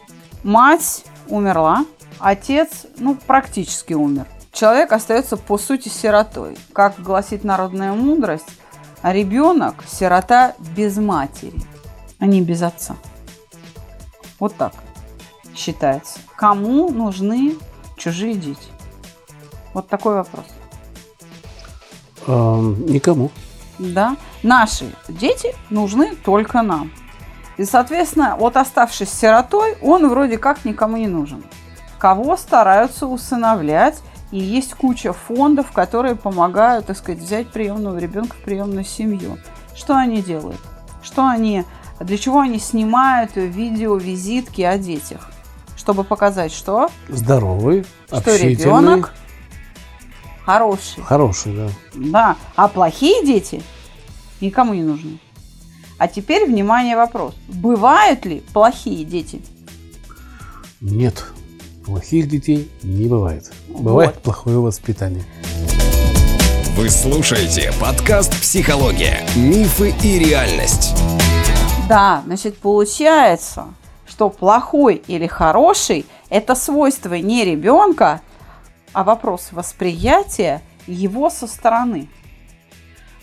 Мать 0.44 1.04
умерла, 1.28 1.84
отец, 2.18 2.86
ну, 2.98 3.16
практически 3.26 3.94
умер. 3.94 4.26
Человек 4.52 4.92
остается, 4.92 5.36
по 5.36 5.58
сути, 5.58 5.88
сиротой. 5.88 6.56
Как 6.72 7.00
гласит 7.00 7.42
народная 7.42 7.92
мудрость, 7.92 8.50
ребенок– 9.02 9.76
сирота 9.86 10.54
без 10.76 10.98
матери, 10.98 11.60
а 12.18 12.26
не 12.26 12.42
без 12.42 12.62
отца. 12.62 12.96
Вот 14.38 14.54
так 14.56 14.74
считается. 15.54 16.18
Кому 16.36 16.90
нужны 16.90 17.56
чужие 17.96 18.34
дети? 18.34 18.68
Вот 19.74 19.88
такой 19.88 20.14
вопрос. 20.16 20.44
Эм, 22.26 22.86
никому. 22.86 23.30
Да, 23.78 24.16
наши 24.42 24.92
дети 25.08 25.54
нужны 25.70 26.14
только 26.14 26.62
нам. 26.62 26.92
И, 27.56 27.64
соответственно, 27.64 28.36
вот 28.38 28.56
оставшись 28.56 29.10
сиротой, 29.10 29.76
он 29.82 30.08
вроде 30.08 30.38
как 30.38 30.64
никому 30.64 30.96
не 30.96 31.08
нужен. 31.08 31.42
Кого 31.98 32.36
стараются 32.36 33.06
усыновлять, 33.06 34.00
и 34.30 34.38
есть 34.38 34.74
куча 34.74 35.12
фондов, 35.12 35.72
которые 35.72 36.16
помогают, 36.16 36.86
так 36.86 36.96
сказать, 36.96 37.20
взять 37.20 37.48
приемного 37.48 37.98
ребенка 37.98 38.34
в 38.34 38.40
приемную 38.40 38.84
семью. 38.84 39.38
Что 39.74 39.96
они 39.96 40.22
делают? 40.22 40.60
Что 41.02 41.28
они, 41.28 41.64
для 42.00 42.18
чего 42.18 42.40
они 42.40 42.58
снимают 42.58 43.32
видео, 43.36 43.96
визитки 43.96 44.62
о 44.62 44.78
детях? 44.78 45.30
Чтобы 45.76 46.04
показать, 46.04 46.52
что, 46.52 46.90
Здоровый, 47.08 47.84
что 48.06 48.36
ребенок 48.36 49.12
хороший. 50.44 51.02
хороший, 51.02 51.52
да. 51.56 51.68
Да, 51.94 52.36
а 52.56 52.68
плохие 52.68 53.24
дети 53.24 53.62
никому 54.40 54.74
не 54.74 54.82
нужны. 54.82 55.18
А 55.98 56.08
теперь, 56.08 56.46
внимание, 56.46 56.96
вопрос. 56.96 57.34
Бывают 57.48 58.24
ли 58.24 58.42
плохие 58.52 59.04
дети? 59.04 59.40
Нет, 60.80 61.24
плохих 61.86 62.28
детей 62.28 62.70
не 62.82 63.06
бывает. 63.06 63.52
Бывает 63.68 64.14
Вот. 64.16 64.22
плохое 64.22 64.58
воспитание. 64.58 65.24
Вы 66.76 66.88
слушаете 66.90 67.70
подкаст 67.80 68.32
«Психология. 68.40 69.20
Мифы 69.36 69.94
и 70.02 70.18
реальность». 70.18 70.94
Да, 71.88 72.22
значит, 72.26 72.56
получается, 72.58 73.66
что 74.08 74.30
плохой 74.30 75.02
или 75.06 75.26
хороший– 75.26 76.06
это 76.30 76.54
свойство 76.54 77.14
не 77.14 77.44
ребенка, 77.44 78.22
а 78.92 79.04
вопрос 79.04 79.48
восприятия 79.52 80.62
его 80.86 81.30
со 81.30 81.46
стороны. 81.46 82.08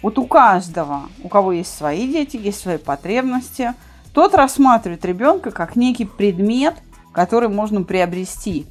Вот 0.02 0.18
у 0.18 0.26
каждого, 0.26 1.04
у 1.24 1.30
кого 1.30 1.52
есть 1.52 1.76
свои 1.76 2.08
дети, 2.08 2.38
есть 2.38 2.62
свои 2.62 2.78
потребности, 2.78 3.74
тот 4.14 4.34
рассматривает 4.34 5.04
ребенка 5.06 5.52
как 5.52 5.76
некий 5.76 6.06
предмет, 6.06 6.76
который 7.12 7.50
можно 7.50 7.84
приобрести. 7.84 8.66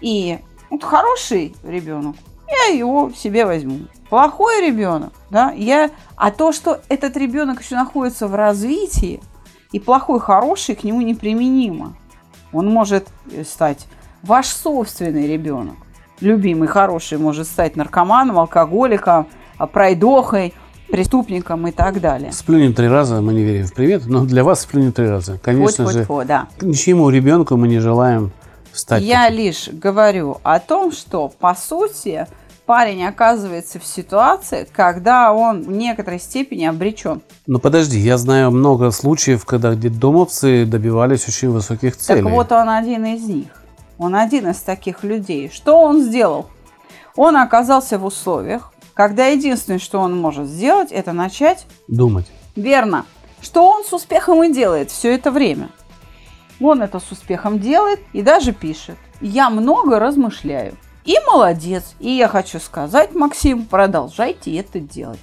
И 0.00 0.38
вот 0.68 0.84
хороший 0.84 1.54
ребенок, 1.62 2.16
я 2.48 2.74
его 2.74 3.10
себе 3.10 3.46
возьму. 3.46 3.80
Плохой 4.08 4.66
ребенок, 4.66 5.12
да, 5.30 5.52
я... 5.52 5.90
А 6.16 6.30
то, 6.30 6.52
что 6.52 6.80
этот 6.88 7.16
ребенок 7.16 7.62
еще 7.62 7.76
находится 7.76 8.26
в 8.26 8.34
развитии, 8.34 9.20
и 9.72 9.78
плохой, 9.78 10.18
хороший 10.20 10.74
к 10.74 10.84
нему 10.84 11.00
неприменимо. 11.00 11.96
Он 12.52 12.68
может 12.68 13.08
стать 13.46 13.86
ваш 14.22 14.46
собственный 14.48 15.26
ребенок. 15.26 15.76
Любимый, 16.20 16.68
хороший 16.68 17.18
может 17.18 17.46
стать 17.46 17.76
наркоманом, 17.76 18.38
алкоголиком, 18.38 19.28
пройдохой, 19.72 20.52
преступником 20.90 21.66
и 21.66 21.70
так 21.70 22.00
далее. 22.00 22.32
Сплюнем 22.32 22.74
три 22.74 22.88
раза, 22.88 23.20
мы 23.20 23.32
не 23.32 23.42
верим 23.42 23.66
в 23.66 23.72
привет, 23.72 24.06
но 24.06 24.24
для 24.24 24.44
вас 24.44 24.62
сплюнем 24.62 24.92
три 24.92 25.08
раза. 25.08 25.38
Конечно 25.42 25.84
Фу-фу-фу, 25.84 25.98
же, 25.98 26.04
Фу, 26.04 26.24
да. 26.26 26.48
ничьему 26.60 27.08
ребенку 27.08 27.56
мы 27.56 27.68
не 27.68 27.78
желаем 27.78 28.32
стать 28.72 29.02
Я 29.02 29.24
таким. 29.28 29.38
лишь 29.38 29.68
говорю 29.72 30.38
о 30.42 30.58
том, 30.58 30.92
что 30.92 31.28
по 31.28 31.54
сути 31.54 32.26
парень 32.66 33.04
оказывается 33.04 33.78
в 33.80 33.86
ситуации, 33.86 34.68
когда 34.70 35.32
он 35.32 35.62
в 35.62 35.70
некоторой 35.70 36.20
степени 36.20 36.66
обречен. 36.66 37.22
Но 37.46 37.58
подожди, 37.58 37.98
я 37.98 38.18
знаю 38.18 38.50
много 38.50 38.90
случаев, 38.90 39.44
когда 39.44 39.74
детдомовцы 39.74 40.66
добивались 40.66 41.26
очень 41.26 41.50
высоких 41.50 41.96
целей. 41.96 42.22
Так 42.22 42.30
вот 42.30 42.52
он 42.52 42.68
один 42.68 43.06
из 43.06 43.22
них. 43.24 43.46
Он 44.00 44.16
один 44.16 44.48
из 44.48 44.60
таких 44.60 45.04
людей. 45.04 45.50
Что 45.50 45.78
он 45.78 46.00
сделал? 46.00 46.46
Он 47.16 47.36
оказался 47.36 47.98
в 47.98 48.06
условиях, 48.06 48.72
когда 48.94 49.26
единственное, 49.26 49.78
что 49.78 50.00
он 50.00 50.18
может 50.18 50.46
сделать, 50.46 50.90
это 50.90 51.12
начать 51.12 51.66
Думать. 51.86 52.26
Верно. 52.56 53.04
Что 53.42 53.70
он 53.70 53.84
с 53.84 53.92
успехом 53.92 54.42
и 54.42 54.50
делает 54.50 54.90
все 54.90 55.14
это 55.14 55.30
время. 55.30 55.68
Он 56.62 56.82
это 56.82 56.98
с 56.98 57.12
успехом 57.12 57.58
делает 57.58 58.00
и 58.14 58.22
даже 58.22 58.52
пишет. 58.52 58.96
Я 59.20 59.50
много 59.50 59.98
размышляю. 59.98 60.76
И 61.04 61.16
молодец. 61.30 61.94
И 61.98 62.10
я 62.10 62.26
хочу 62.26 62.58
сказать, 62.58 63.14
Максим, 63.14 63.66
продолжайте 63.66 64.56
это 64.56 64.80
делать. 64.80 65.20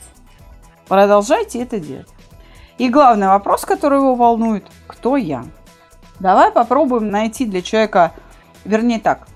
Продолжайте 0.88 1.64
это 1.64 1.80
делать. 1.80 2.10
И 2.78 2.90
главный 2.90 3.28
вопрос, 3.28 3.66
который 3.66 3.98
его 3.98 4.14
волнует, 4.14 4.66
кто 4.86 5.18
я? 5.18 5.46
Давай 6.20 6.52
попробуем 6.52 7.10
найти 7.10 7.46
для 7.48 7.64
человека, 7.64 8.14
вернее 8.66 9.00
так, 9.00 9.28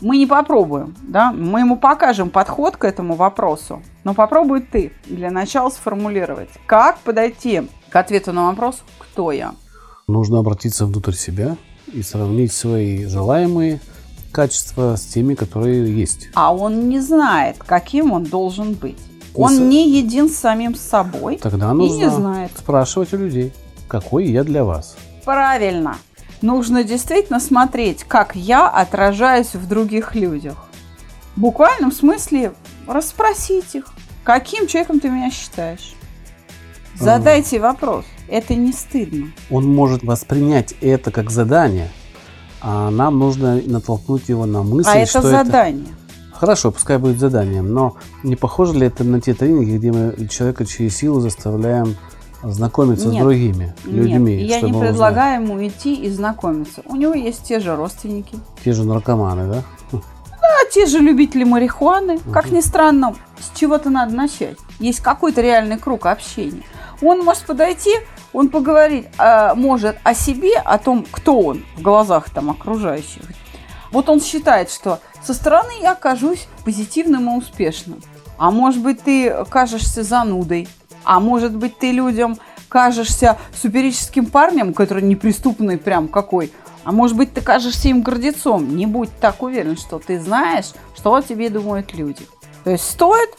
мы 0.00 0.18
не 0.18 0.26
попробуем, 0.26 0.94
да, 1.02 1.32
мы 1.32 1.60
ему 1.60 1.76
покажем 1.76 2.30
подход 2.30 2.76
к 2.76 2.84
этому 2.84 3.14
вопросу, 3.14 3.82
но 4.04 4.12
попробуй 4.14 4.60
ты 4.60 4.92
для 5.06 5.30
начала 5.30 5.70
сформулировать, 5.70 6.50
как 6.66 6.98
подойти 6.98 7.62
к 7.90 7.96
ответу 7.96 8.32
на 8.32 8.48
вопрос 8.48 8.82
«Кто 8.98 9.32
я?». 9.32 9.54
Нужно 10.06 10.40
обратиться 10.40 10.84
внутрь 10.84 11.14
себя 11.14 11.56
и 11.92 12.02
сравнить 12.02 12.52
свои 12.52 13.06
желаемые 13.06 13.80
качества 14.32 14.96
с 14.96 15.06
теми, 15.06 15.34
которые 15.34 15.96
есть. 15.96 16.28
А 16.34 16.54
он 16.54 16.88
не 16.88 17.00
знает, 17.00 17.56
каким 17.64 18.12
он 18.12 18.24
должен 18.24 18.74
быть. 18.74 18.98
Он 19.34 19.68
не 19.68 19.88
един 19.88 20.28
с 20.28 20.36
самим 20.36 20.74
собой 20.74 21.38
Тогда 21.38 21.70
и 21.70 21.74
нужно 21.74 21.96
не 21.96 22.10
знает. 22.10 22.52
спрашивать 22.56 23.12
у 23.14 23.16
людей, 23.16 23.52
какой 23.88 24.26
я 24.26 24.44
для 24.44 24.64
вас. 24.64 24.96
Правильно. 25.24 25.96
Нужно 26.44 26.84
действительно 26.84 27.40
смотреть, 27.40 28.04
как 28.04 28.36
я 28.36 28.68
отражаюсь 28.68 29.54
в 29.54 29.66
других 29.66 30.14
людях. 30.14 30.66
В 31.36 31.40
буквальном 31.40 31.90
смысле 31.90 32.52
расспросить 32.86 33.74
их, 33.74 33.86
каким 34.24 34.66
человеком 34.66 35.00
ты 35.00 35.08
меня 35.08 35.30
считаешь. 35.30 35.94
Задайте 37.00 37.60
вопрос. 37.60 38.04
Это 38.28 38.54
не 38.56 38.74
стыдно. 38.74 39.28
Он 39.50 39.66
может 39.74 40.02
воспринять 40.02 40.74
это 40.82 41.10
как 41.10 41.30
задание, 41.30 41.88
а 42.60 42.90
нам 42.90 43.18
нужно 43.18 43.62
натолкнуть 43.64 44.28
его 44.28 44.44
на 44.44 44.62
мысль, 44.62 44.90
а 44.92 44.98
это 44.98 45.08
что 45.08 45.22
задание. 45.22 45.94
Хорошо, 46.30 46.72
пускай 46.72 46.98
будет 46.98 47.18
заданием, 47.18 47.72
но 47.72 47.96
не 48.22 48.36
похоже 48.36 48.74
ли 48.74 48.88
это 48.88 49.02
на 49.02 49.18
те 49.18 49.32
тренинги, 49.32 49.78
где 49.78 49.92
мы 49.92 50.28
человека 50.28 50.66
через 50.66 50.94
силу 50.94 51.20
заставляем 51.20 51.96
знакомиться 52.44 53.08
Нет. 53.08 53.20
с 53.20 53.24
другими 53.24 53.74
людьми? 53.84 54.36
Нет, 54.36 54.48
я 54.48 54.60
не 54.60 54.72
предлагаю 54.72 55.42
ему 55.42 55.66
идти 55.66 55.94
и 55.94 56.10
знакомиться. 56.10 56.82
У 56.86 56.96
него 56.96 57.14
есть 57.14 57.44
те 57.44 57.60
же 57.60 57.74
родственники, 57.76 58.36
Те 58.64 58.72
же 58.72 58.84
наркоманы, 58.84 59.52
да? 59.52 59.62
а 60.44 60.70
те 60.70 60.86
же 60.86 60.98
любители 60.98 61.44
марихуаны. 61.44 62.18
Как 62.32 62.50
ни 62.50 62.60
странно, 62.60 63.14
с 63.38 63.58
чего-то 63.58 63.90
надо 63.90 64.14
начать. 64.14 64.58
Есть 64.78 65.00
какой-то 65.00 65.40
реальный 65.40 65.78
круг 65.78 66.06
общения. 66.06 66.62
Он 67.02 67.24
может 67.24 67.44
подойти, 67.44 67.90
он 68.32 68.48
поговорить 68.48 69.06
а, 69.18 69.54
может 69.54 69.96
о 70.04 70.14
себе, 70.14 70.56
о 70.58 70.78
том, 70.78 71.06
кто 71.10 71.40
он 71.40 71.64
в 71.76 71.82
глазах 71.82 72.30
там 72.30 72.50
окружающих. 72.50 73.22
Вот 73.90 74.08
он 74.08 74.20
считает, 74.20 74.70
что 74.70 75.00
со 75.22 75.34
стороны 75.34 75.72
я 75.80 75.94
кажусь 75.94 76.48
позитивным 76.64 77.30
и 77.30 77.38
успешным. 77.38 78.00
А 78.36 78.50
может 78.50 78.82
быть, 78.82 79.02
ты 79.02 79.44
кажешься 79.48 80.02
занудой. 80.02 80.68
А 81.04 81.20
может 81.20 81.54
быть, 81.54 81.78
ты 81.78 81.92
людям 81.92 82.38
кажешься 82.68 83.38
суперическим 83.60 84.26
парнем, 84.26 84.74
который 84.74 85.02
неприступный 85.02 85.78
прям 85.78 86.08
какой. 86.08 86.52
А 86.82 86.92
может 86.92 87.16
быть, 87.16 87.32
ты 87.32 87.40
кажешься 87.40 87.88
им 87.88 88.02
гордецом. 88.02 88.76
Не 88.76 88.86
будь 88.86 89.10
так 89.20 89.42
уверен, 89.42 89.76
что 89.76 89.98
ты 89.98 90.20
знаешь, 90.20 90.72
что 90.96 91.14
о 91.14 91.22
тебе 91.22 91.50
думают 91.50 91.94
люди. 91.94 92.26
То 92.64 92.70
есть 92.70 92.88
стоит 92.88 93.30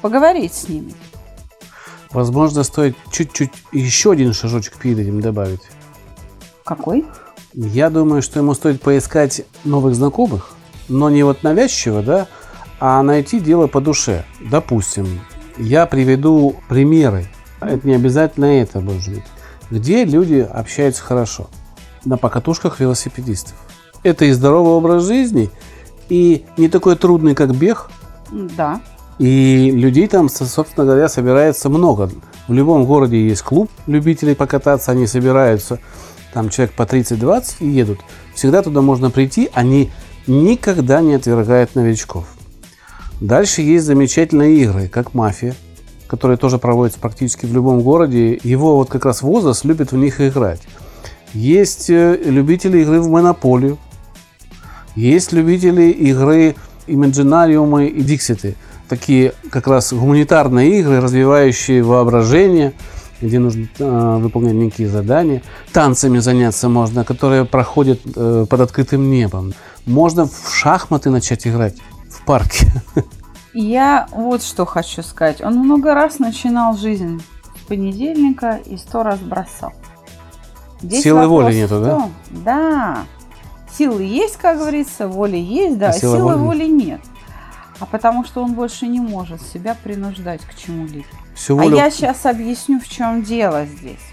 поговорить 0.00 0.54
с 0.54 0.68
ними. 0.68 0.94
Возможно, 2.10 2.62
стоит 2.62 2.96
чуть-чуть 3.10 3.50
еще 3.72 4.12
один 4.12 4.32
шажочек 4.32 4.76
перед 4.76 4.98
этим 4.98 5.20
добавить. 5.20 5.62
Какой? 6.64 7.06
Я 7.52 7.90
думаю, 7.90 8.22
что 8.22 8.40
ему 8.40 8.54
стоит 8.54 8.80
поискать 8.80 9.42
новых 9.64 9.94
знакомых, 9.94 10.54
но 10.88 11.10
не 11.10 11.22
вот 11.22 11.42
навязчиво, 11.42 12.02
да, 12.02 12.26
а 12.80 13.02
найти 13.02 13.40
дело 13.40 13.66
по 13.66 13.80
душе. 13.80 14.24
Допустим, 14.40 15.20
я 15.58 15.86
приведу 15.86 16.56
примеры, 16.68 17.26
это 17.60 17.86
не 17.86 17.94
обязательно 17.94 18.46
это 18.46 18.80
может 18.80 19.14
быть, 19.14 19.24
где 19.70 20.04
люди 20.04 20.46
общаются 20.50 21.02
хорошо. 21.02 21.48
На 22.04 22.18
покатушках 22.18 22.80
велосипедистов. 22.80 23.54
Это 24.02 24.26
и 24.26 24.32
здоровый 24.32 24.72
образ 24.74 25.04
жизни, 25.04 25.50
и 26.10 26.44
не 26.58 26.68
такой 26.68 26.96
трудный, 26.96 27.34
как 27.34 27.54
бег, 27.54 27.88
Да. 28.30 28.80
и 29.18 29.70
людей 29.74 30.06
там, 30.08 30.28
со- 30.28 30.44
собственно 30.44 30.84
говоря, 30.84 31.08
собирается 31.08 31.70
много. 31.70 32.10
В 32.46 32.52
любом 32.52 32.84
городе 32.84 33.26
есть 33.26 33.40
клуб 33.40 33.70
любителей 33.86 34.34
покататься, 34.34 34.92
они 34.92 35.06
собираются, 35.06 35.78
там 36.34 36.50
человек 36.50 36.74
по 36.74 36.82
30-20 36.82 37.56
и 37.60 37.68
едут. 37.68 38.00
Всегда 38.34 38.60
туда 38.60 38.82
можно 38.82 39.10
прийти, 39.10 39.48
они 39.54 39.90
никогда 40.26 41.00
не 41.00 41.14
отвергают 41.14 41.74
новичков. 41.74 42.26
Дальше 43.20 43.62
есть 43.62 43.84
замечательные 43.84 44.56
игры, 44.56 44.88
как 44.88 45.14
«Мафия», 45.14 45.54
которые 46.06 46.36
тоже 46.36 46.58
проводятся 46.58 47.00
практически 47.00 47.46
в 47.46 47.52
любом 47.52 47.82
городе. 47.82 48.38
Его 48.42 48.76
вот 48.76 48.90
как 48.90 49.04
раз 49.04 49.22
возраст 49.22 49.64
любит 49.64 49.92
в 49.92 49.96
них 49.96 50.20
играть. 50.20 50.62
Есть 51.32 51.90
э, 51.90 52.16
любители 52.24 52.78
игры 52.78 53.00
в 53.00 53.08
«Монополию», 53.08 53.78
есть 54.96 55.32
любители 55.32 55.90
игры 55.90 56.54
Имаджинариумы 56.86 57.88
и 57.88 58.02
Дикситы. 58.02 58.54
Такие 58.88 59.32
как 59.50 59.66
раз 59.66 59.92
гуманитарные 59.92 60.78
игры, 60.78 61.00
развивающие 61.00 61.82
воображение, 61.82 62.74
где 63.20 63.38
нужно 63.38 63.66
э, 63.78 64.18
выполнять 64.20 64.54
некие 64.54 64.88
задания. 64.88 65.42
Танцами 65.72 66.18
заняться 66.18 66.68
можно, 66.68 67.04
которые 67.04 67.44
проходят 67.44 68.00
э, 68.14 68.46
под 68.48 68.60
открытым 68.60 69.10
небом. 69.10 69.54
Можно 69.86 70.26
в 70.26 70.52
шахматы 70.52 71.10
начать 71.10 71.46
играть 71.46 71.76
в 72.24 72.26
парке. 72.26 72.72
Я 73.52 74.08
вот 74.10 74.42
что 74.42 74.64
хочу 74.64 75.02
сказать. 75.02 75.40
Он 75.42 75.58
много 75.58 75.94
раз 75.94 76.18
начинал 76.18 76.76
жизнь 76.76 77.22
с 77.54 77.68
понедельника 77.68 78.58
и 78.64 78.76
сто 78.76 79.02
раз 79.02 79.20
бросал. 79.20 79.72
Силы 80.80 81.20
вопрос 81.20 81.44
воли 81.44 81.54
нету, 81.56 81.80
да? 81.82 82.10
Да. 82.30 82.98
Силы 83.76 84.02
есть, 84.02 84.36
как 84.38 84.58
говорится, 84.58 85.06
воли 85.06 85.36
есть, 85.36 85.78
да, 85.78 85.86
А 85.88 85.90
а 85.90 85.92
силы 85.92 86.16
силы 86.16 86.36
воли 86.36 86.62
воли 86.62 86.66
нет. 86.66 87.00
А 87.80 87.86
потому 87.86 88.24
что 88.24 88.42
он 88.42 88.54
больше 88.54 88.86
не 88.86 89.00
может 89.00 89.42
себя 89.42 89.76
принуждать 89.82 90.42
к 90.42 90.54
чему-либо. 90.54 91.06
Всю 91.34 91.58
А 91.58 91.62
волю- 91.62 91.76
я 91.76 91.90
сейчас 91.90 92.24
объясню, 92.26 92.80
в 92.80 92.88
чем 92.88 93.22
дело 93.22 93.66
здесь. 93.66 94.04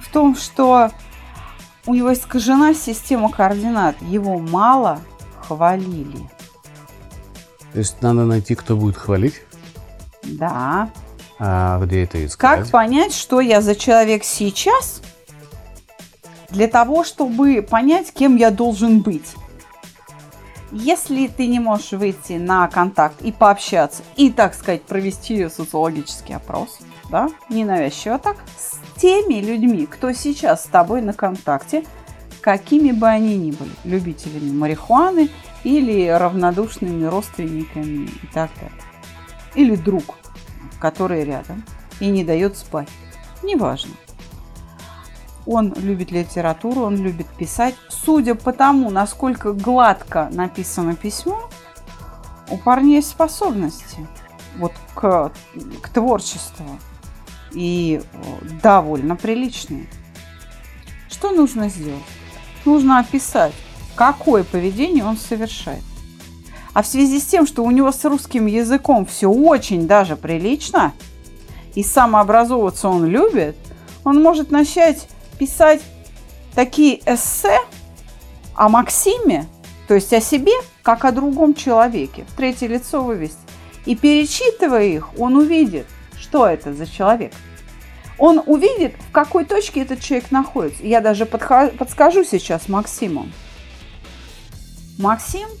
В 0.00 0.10
том, 0.12 0.36
что 0.36 0.90
у 1.86 1.94
него 1.94 2.12
искажена 2.12 2.72
система 2.74 3.30
координат. 3.30 4.00
Его 4.02 4.38
мало 4.38 5.00
хвалили. 5.46 6.28
То 7.74 7.80
есть 7.80 8.00
надо 8.02 8.24
найти, 8.24 8.54
кто 8.54 8.76
будет 8.76 8.96
хвалить. 8.96 9.42
Да. 10.22 10.90
А 11.40 11.80
где 11.84 12.04
это 12.04 12.24
искать? 12.24 12.60
Как 12.60 12.70
понять, 12.70 13.12
что 13.12 13.40
я 13.40 13.60
за 13.60 13.74
человек 13.74 14.22
сейчас, 14.22 15.02
для 16.50 16.68
того, 16.68 17.02
чтобы 17.02 17.66
понять, 17.68 18.12
кем 18.12 18.36
я 18.36 18.52
должен 18.52 19.00
быть? 19.00 19.34
Если 20.70 21.26
ты 21.26 21.48
не 21.48 21.58
можешь 21.58 21.90
выйти 21.90 22.34
на 22.34 22.68
контакт 22.68 23.20
и 23.22 23.32
пообщаться, 23.32 24.04
и, 24.14 24.30
так 24.30 24.54
сказать, 24.54 24.82
провести 24.82 25.48
социологический 25.48 26.36
опрос, 26.36 26.78
да, 27.10 27.28
ненавязчиво 27.48 28.20
так, 28.20 28.36
с 28.56 29.00
теми 29.00 29.40
людьми, 29.40 29.86
кто 29.86 30.12
сейчас 30.12 30.62
с 30.62 30.66
тобой 30.68 31.02
на 31.02 31.12
контакте, 31.12 31.84
какими 32.40 32.92
бы 32.92 33.08
они 33.08 33.36
ни 33.36 33.50
были, 33.50 33.72
любителями 33.82 34.52
марихуаны 34.52 35.28
или 35.64 36.08
равнодушными 36.08 37.04
родственниками 37.04 38.06
и 38.06 38.26
так 38.32 38.50
далее. 38.56 38.82
Или 39.54 39.76
друг, 39.76 40.16
который 40.78 41.24
рядом 41.24 41.64
и 42.00 42.08
не 42.08 42.24
дает 42.24 42.56
спать. 42.56 42.88
Неважно. 43.42 43.94
Он 45.46 45.74
любит 45.74 46.10
литературу, 46.10 46.82
он 46.82 46.96
любит 46.96 47.26
писать. 47.26 47.74
Судя 47.88 48.34
по 48.34 48.52
тому, 48.52 48.90
насколько 48.90 49.52
гладко 49.52 50.28
написано 50.32 50.96
письмо, 50.96 51.50
у 52.50 52.56
парней 52.56 52.96
есть 52.96 53.10
способности 53.10 54.06
вот 54.56 54.72
к, 54.94 55.32
к 55.82 55.88
творчеству. 55.88 56.78
И 57.52 58.02
э, 58.02 58.44
довольно 58.62 59.16
приличные. 59.16 59.86
Что 61.08 61.30
нужно 61.30 61.68
сделать? 61.68 62.02
Нужно 62.64 62.98
описать, 62.98 63.54
какое 63.94 64.44
поведение 64.44 65.04
он 65.04 65.16
совершает. 65.16 65.82
А 66.72 66.82
в 66.82 66.86
связи 66.86 67.20
с 67.20 67.26
тем, 67.26 67.46
что 67.46 67.62
у 67.62 67.70
него 67.70 67.92
с 67.92 68.04
русским 68.04 68.46
языком 68.46 69.06
все 69.06 69.28
очень 69.28 69.86
даже 69.86 70.16
прилично, 70.16 70.92
и 71.74 71.82
самообразовываться 71.82 72.88
он 72.88 73.06
любит, 73.06 73.56
он 74.04 74.22
может 74.22 74.50
начать 74.50 75.08
писать 75.38 75.80
такие 76.54 77.00
эссе 77.06 77.58
о 78.54 78.68
Максиме, 78.68 79.46
то 79.88 79.94
есть 79.94 80.12
о 80.12 80.20
себе, 80.20 80.52
как 80.82 81.04
о 81.04 81.12
другом 81.12 81.54
человеке, 81.54 82.24
в 82.28 82.36
третье 82.36 82.66
лицо 82.68 83.02
вывести. 83.02 83.38
И 83.86 83.94
перечитывая 83.94 84.84
их, 84.84 85.18
он 85.18 85.36
увидит, 85.36 85.86
что 86.18 86.46
это 86.46 86.72
за 86.72 86.86
человек. 86.86 87.32
Он 88.18 88.40
увидит, 88.46 88.94
в 89.08 89.12
какой 89.12 89.44
точке 89.44 89.82
этот 89.82 90.00
человек 90.00 90.30
находится. 90.30 90.84
Я 90.84 91.00
даже 91.00 91.26
подскажу 91.26 92.24
сейчас 92.24 92.68
Максиму. 92.68 93.28
Максим– 94.98 95.48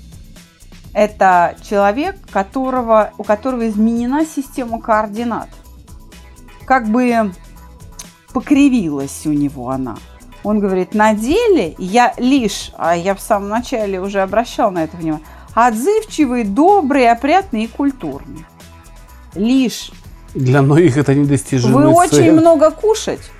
это 0.94 1.56
человек, 1.68 2.16
которого, 2.30 3.12
у 3.18 3.24
которого 3.24 3.68
изменена 3.68 4.24
система 4.24 4.80
координат. 4.80 5.48
Как 6.66 6.88
бы 6.88 7.32
покривилась 8.32 9.26
у 9.26 9.32
него 9.32 9.70
она. 9.70 9.96
Он 10.44 10.60
говорит, 10.60 10.94
на 10.94 11.14
деле 11.14 11.74
я 11.78 12.14
лишь, 12.16 12.70
а 12.76 12.96
я 12.96 13.14
в 13.14 13.20
самом 13.20 13.48
начале 13.48 14.00
уже 14.00 14.20
обращал 14.20 14.70
на 14.70 14.84
это 14.84 14.96
внимание, 14.96 15.26
отзывчивый, 15.54 16.44
добрый, 16.44 17.10
опрятный 17.10 17.64
и 17.64 17.66
культурный. 17.68 18.44
Лишь. 19.34 19.90
Для 20.34 20.62
многих 20.62 20.96
это 20.96 21.14
недостижимая 21.14 21.88
Вы 21.88 22.08
цель. 22.08 22.20
очень 22.20 22.32
много 22.32 22.70
кушать. 22.70 23.30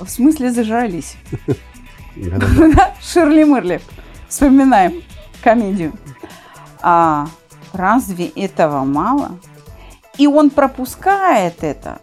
В 0.00 0.08
смысле 0.08 0.50
зажрались. 0.50 1.16
Ширли 3.00 3.44
Мырли. 3.44 3.80
Вспоминаем 4.28 5.02
комедию. 5.42 5.92
А 6.80 7.26
разве 7.72 8.28
этого 8.28 8.84
мало? 8.84 9.38
И 10.18 10.26
он 10.26 10.50
пропускает 10.50 11.62
это, 11.62 12.00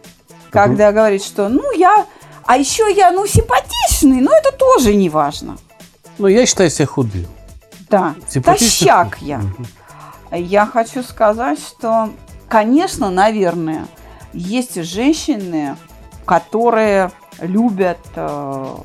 когда 0.50 0.92
говорит, 0.92 1.24
что 1.24 1.48
ну 1.48 1.72
я 1.76 2.06
а 2.50 2.56
еще 2.56 2.92
я, 2.92 3.12
ну, 3.12 3.28
симпатичный, 3.28 4.20
но 4.20 4.32
это 4.36 4.50
тоже 4.50 4.92
не 4.94 5.08
важно. 5.08 5.56
Ну, 6.18 6.26
я 6.26 6.44
считаю 6.46 6.68
себя 6.68 6.86
худым. 6.86 7.28
Да, 7.88 8.16
тощак 8.44 9.18
я. 9.20 9.40
Я 10.32 10.66
хочу 10.66 11.04
сказать, 11.04 11.60
что, 11.60 12.10
конечно, 12.48 13.08
наверное, 13.08 13.86
есть 14.32 14.82
женщины, 14.82 15.76
которые 16.24 17.12
любят 17.40 18.00
э, 18.16 18.76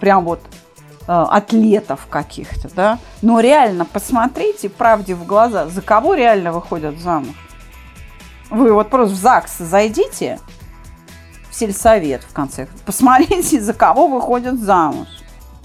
прям 0.00 0.24
вот 0.24 0.40
атлетов 1.06 2.06
каких-то, 2.08 2.68
да. 2.74 2.98
Но 3.22 3.40
реально 3.40 3.84
посмотрите 3.84 4.68
правде 4.68 5.14
в 5.14 5.24
глаза, 5.26 5.68
за 5.68 5.82
кого 5.82 6.14
реально 6.14 6.52
выходят 6.52 6.98
замуж. 6.98 7.34
Вы 8.50 8.72
вот 8.72 8.90
просто 8.90 9.14
в 9.14 9.18
ЗАГС 9.18 9.58
зайдите, 9.58 10.38
в 11.50 11.54
сельсовет, 11.54 12.22
в 12.22 12.32
конце. 12.32 12.68
Посмотрите, 12.84 13.60
за 13.60 13.72
кого 13.72 14.08
выходят 14.08 14.60
замуж. 14.60 15.08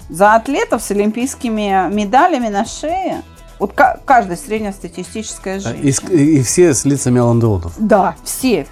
За 0.08 0.34
атлетов 0.34 0.82
с 0.82 0.90
олимпийскими 0.90 1.92
медалями 1.92 2.48
на 2.48 2.64
шее. 2.64 3.22
Вот 3.58 3.74
каждая 3.74 4.36
среднестатистическая 4.36 5.60
женщина. 5.60 6.10
И, 6.12 6.38
и 6.38 6.42
все 6.42 6.72
с 6.72 6.84
лицами 6.84 7.18
ландолотов. 7.18 7.74
Да, 7.76 8.16
все. 8.24 8.66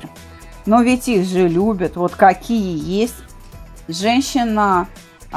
Но 0.65 0.81
ведь 0.81 1.09
их 1.09 1.27
же 1.27 1.47
любят. 1.47 1.97
Вот 1.97 2.15
какие 2.15 2.79
есть. 2.83 3.17
Женщина, 3.89 4.89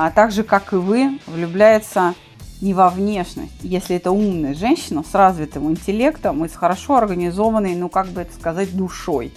а 0.02 0.12
так 0.12 0.32
же, 0.32 0.44
как 0.44 0.72
и 0.72 0.78
вы, 0.78 1.20
влюбляется 1.28 2.14
не 2.62 2.74
во 2.74 2.90
внешность. 2.90 3.52
Если 3.62 3.98
это 3.98 4.12
умная 4.12 4.54
женщина 4.54 5.04
с 5.04 5.14
развитым 5.14 5.70
интеллектом 5.70 6.46
и 6.46 6.48
с 6.48 6.56
хорошо 6.56 6.96
организованной, 6.96 7.76
ну 7.76 7.90
как 7.90 8.08
бы 8.08 8.22
это 8.22 8.34
сказать, 8.34 8.74
душой. 8.74 9.34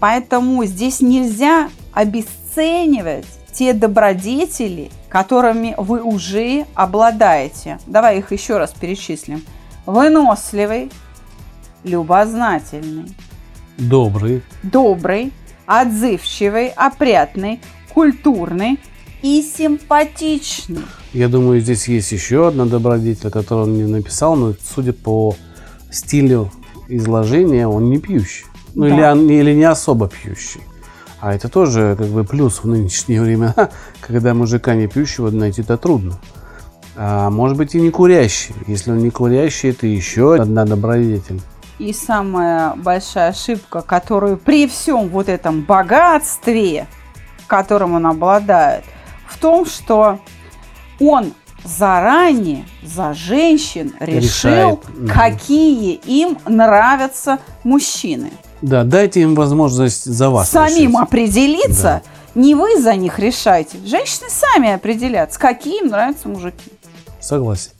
Поэтому 0.00 0.64
здесь 0.64 1.00
нельзя 1.00 1.70
обесценивать 1.92 3.26
те 3.52 3.72
добродетели, 3.72 4.90
которыми 5.08 5.76
вы 5.76 6.02
уже 6.02 6.66
обладаете. 6.74 7.78
Давай 7.86 8.18
их 8.18 8.32
еще 8.32 8.58
раз 8.58 8.72
перечислим. 8.72 9.44
Выносливый, 9.86 10.90
любознательный, 11.84 13.14
добрый, 13.76 14.42
добрый, 14.64 15.32
отзывчивый, 15.66 16.70
опрятный, 16.70 17.60
культурный 17.94 18.80
и 19.22 19.42
симпатичный. 19.42 20.82
Я 21.12 21.28
думаю, 21.28 21.60
здесь 21.60 21.88
есть 21.88 22.12
еще 22.12 22.48
одна 22.48 22.66
добродетель, 22.66 23.30
которую 23.30 23.66
он 23.66 23.74
мне 23.74 23.86
написал, 23.86 24.36
но 24.36 24.54
судя 24.74 24.92
по 24.92 25.34
стилю 25.90 26.50
изложения, 26.88 27.66
он 27.66 27.90
не 27.90 27.98
пьющий. 27.98 28.46
Ну 28.74 28.88
да. 28.88 29.12
или, 29.12 29.34
или 29.34 29.54
не 29.54 29.64
особо 29.64 30.08
пьющий. 30.08 30.60
А 31.20 31.34
это 31.34 31.48
тоже 31.48 31.96
как 31.98 32.08
бы 32.08 32.24
плюс 32.24 32.62
в 32.62 32.68
нынешнее 32.68 33.22
время, 33.22 33.54
когда 34.00 34.34
мужика 34.34 34.74
не 34.74 34.86
пьющего 34.86 35.30
найти-то 35.30 35.76
трудно. 35.76 36.14
А 36.96 37.30
может 37.30 37.56
быть 37.56 37.74
и 37.74 37.80
не 37.80 37.90
курящий. 37.90 38.54
Если 38.66 38.90
он 38.90 38.98
не 38.98 39.10
курящий, 39.10 39.70
это 39.70 39.86
еще 39.86 40.34
одна 40.34 40.64
добродетель. 40.64 41.40
И 41.78 41.92
самая 41.92 42.74
большая 42.74 43.30
ошибка, 43.30 43.82
которую 43.82 44.36
при 44.36 44.66
всем 44.66 45.08
вот 45.08 45.28
этом 45.28 45.62
богатстве, 45.62 46.88
которым 47.46 47.94
он 47.94 48.06
обладает, 48.06 48.84
в 49.30 49.38
том, 49.38 49.66
что 49.66 50.18
он 51.00 51.32
заранее 51.64 52.64
за 52.82 53.14
женщин 53.14 53.92
решил, 54.00 54.80
Решает. 54.80 54.80
какие 55.12 55.94
им 55.94 56.38
нравятся 56.46 57.38
мужчины. 57.64 58.32
Да, 58.62 58.84
дайте 58.84 59.20
им 59.22 59.34
возможность 59.34 60.04
за 60.04 60.30
вас 60.30 60.50
Самим 60.50 60.90
решить. 60.92 61.00
определиться. 61.00 62.02
Да. 62.04 62.40
Не 62.40 62.54
вы 62.54 62.80
за 62.80 62.94
них 62.94 63.18
решайте. 63.18 63.78
Женщины 63.84 64.28
сами 64.30 64.72
определят, 64.72 65.32
с 65.32 65.38
какие 65.38 65.80
им 65.82 65.88
нравятся 65.88 66.28
мужики. 66.28 66.70
Согласен. 67.20 67.70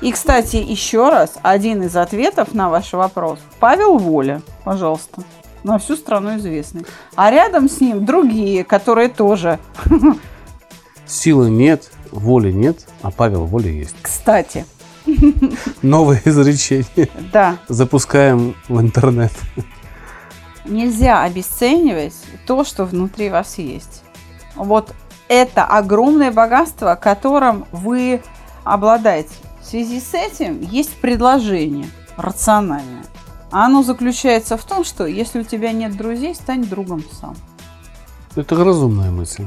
И, 0.00 0.10
кстати, 0.10 0.56
еще 0.56 1.08
раз, 1.10 1.34
один 1.42 1.82
из 1.84 1.94
ответов 1.96 2.54
на 2.54 2.68
ваш 2.68 2.92
вопрос. 2.92 3.38
Павел 3.60 3.98
Воля, 3.98 4.42
пожалуйста. 4.64 5.22
На 5.62 5.78
всю 5.78 5.94
страну 5.94 6.36
известный. 6.38 6.84
А 7.14 7.30
рядом 7.30 7.68
с 7.70 7.80
ним 7.80 8.04
другие, 8.04 8.64
которые 8.64 9.08
тоже. 9.08 9.60
Силы 11.12 11.50
нет, 11.50 11.90
воли 12.10 12.50
нет, 12.50 12.86
а 13.02 13.10
Павел 13.10 13.44
Воля 13.44 13.70
есть. 13.70 13.94
Кстати. 14.00 14.64
Новое 15.82 16.22
изречение. 16.24 17.08
Да. 17.32 17.58
Запускаем 17.68 18.54
в 18.68 18.80
интернет 18.80 19.32
нельзя 20.64 21.22
обесценивать 21.22 22.14
то, 22.46 22.64
что 22.64 22.84
внутри 22.84 23.30
вас 23.30 23.58
есть. 23.58 24.02
Вот 24.54 24.94
это 25.28 25.64
огромное 25.64 26.30
богатство, 26.30 26.98
которым 27.00 27.66
вы 27.72 28.22
обладаете. 28.64 29.30
В 29.60 29.66
связи 29.66 30.00
с 30.00 30.14
этим 30.14 30.60
есть 30.60 30.94
предложение 30.96 31.88
рациональное. 32.16 33.04
оно 33.50 33.82
заключается 33.82 34.56
в 34.56 34.64
том, 34.64 34.84
что 34.84 35.06
если 35.06 35.40
у 35.40 35.44
тебя 35.44 35.72
нет 35.72 35.96
друзей, 35.96 36.34
стань 36.34 36.64
другом 36.64 37.04
сам. 37.20 37.36
Это 38.34 38.56
разумная 38.64 39.10
мысль. 39.10 39.46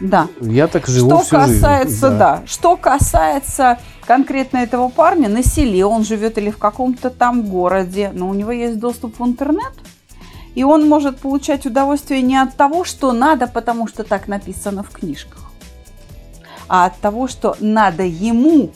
Да. 0.00 0.28
Я 0.40 0.66
так 0.66 0.86
живу 0.86 1.08
что 1.08 1.18
всю 1.20 1.36
касается, 1.36 1.88
жизнь. 1.88 2.00
Да. 2.00 2.18
да. 2.18 2.42
Что 2.46 2.76
касается 2.76 3.78
конкретно 4.06 4.58
этого 4.58 4.88
парня 4.88 5.28
на 5.28 5.42
селе, 5.42 5.84
он 5.84 6.04
живет 6.04 6.38
или 6.38 6.50
в 6.50 6.58
каком-то 6.58 7.10
там 7.10 7.42
городе, 7.42 8.10
но 8.12 8.28
у 8.28 8.34
него 8.34 8.52
есть 8.52 8.78
доступ 8.78 9.18
в 9.18 9.24
интернет, 9.24 9.72
и 10.54 10.64
он 10.64 10.88
может 10.88 11.18
получать 11.18 11.66
удовольствие 11.66 12.22
не 12.22 12.36
от 12.36 12.56
того, 12.56 12.84
что 12.84 13.12
надо, 13.12 13.46
потому 13.46 13.86
что 13.86 14.04
так 14.04 14.28
написано 14.28 14.82
в 14.82 14.90
книжках, 14.90 15.52
а 16.68 16.86
от 16.86 16.98
того, 16.98 17.28
что 17.28 17.56
надо 17.60 18.04
ему, 18.04 18.70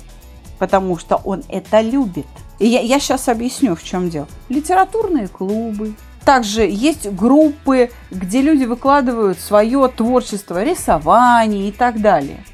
потому 0.59 0.98
что 0.98 1.16
он 1.16 1.42
это 1.48 1.81
любит. 1.81 2.26
И 2.59 2.66
я, 2.66 2.81
я 2.81 2.98
сейчас 2.98 3.28
объясню, 3.28 3.76
в 3.76 3.85
чем 3.85 4.11
дело. 4.11 4.26
Литературные 4.48 5.28
клубы, 5.28 5.94
также 6.29 6.69
есть 6.69 7.11
группы, 7.11 7.88
где 8.11 8.43
люди 8.43 8.64
выкладывают 8.64 9.41
свое 9.41 9.88
творчество, 9.88 10.62
рисование 10.62 11.71
и 11.71 11.73
так 11.73 12.03
далее. 12.03 12.45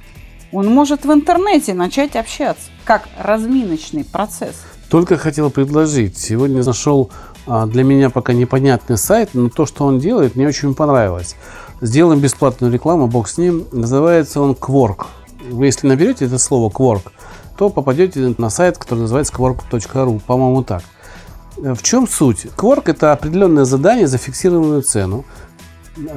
Он 0.53 0.69
может 0.69 1.05
в 1.05 1.13
интернете 1.13 1.75
начать 1.75 2.15
общаться, 2.15 2.71
как 2.85 3.09
разминочный 3.19 4.05
процесс. 4.05 4.63
Только 4.89 5.17
хотел 5.17 5.51
предложить. 5.51 6.17
Сегодня 6.17 6.63
нашел 6.63 7.11
а, 7.49 7.67
для 7.67 7.83
меня 7.83 8.11
пока 8.11 8.33
непонятный 8.33 8.97
сайт, 8.97 9.31
но 9.33 9.49
то, 9.49 9.67
что 9.67 9.87
он 9.87 9.99
делает, 9.99 10.37
мне 10.37 10.47
очень 10.47 10.77
понравилось. 10.77 11.35
Сделаем 11.81 12.21
бесплатную 12.21 12.73
рекламу, 12.73 13.09
бог 13.09 13.27
с 13.27 13.39
ним. 13.39 13.67
Называется 13.73 14.41
он 14.41 14.53
Quark. 14.53 15.07
Вы 15.51 15.67
если 15.67 15.89
наберете 15.89 16.27
это 16.27 16.39
слово 16.39 16.71
Quark, 16.71 17.11
то 17.59 17.71
попадете 17.71 18.37
на 18.39 18.51
сайт, 18.51 18.79
который 18.79 19.01
называется 19.01 19.33
quark.ru, 19.33 20.21
по-моему 20.25 20.63
так. 20.63 20.85
В 21.57 21.83
чем 21.83 22.09
суть? 22.09 22.47
Quark– 22.57 22.83
это 22.87 23.13
определенное 23.13 23.65
задание 23.65 24.07
за 24.07 24.19
фиксированную 24.19 24.83
цену. 24.83 25.25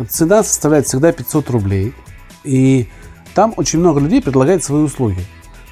Цена 0.10 0.44
составляет 0.44 0.88
всегда 0.88 1.12
500 1.12 1.50
рублей. 1.52 1.94
И 2.44 2.88
там 3.36 3.54
очень 3.58 3.80
много 3.80 4.00
людей 4.00 4.22
предлагает 4.22 4.64
свои 4.64 4.82
услуги. 4.82 5.24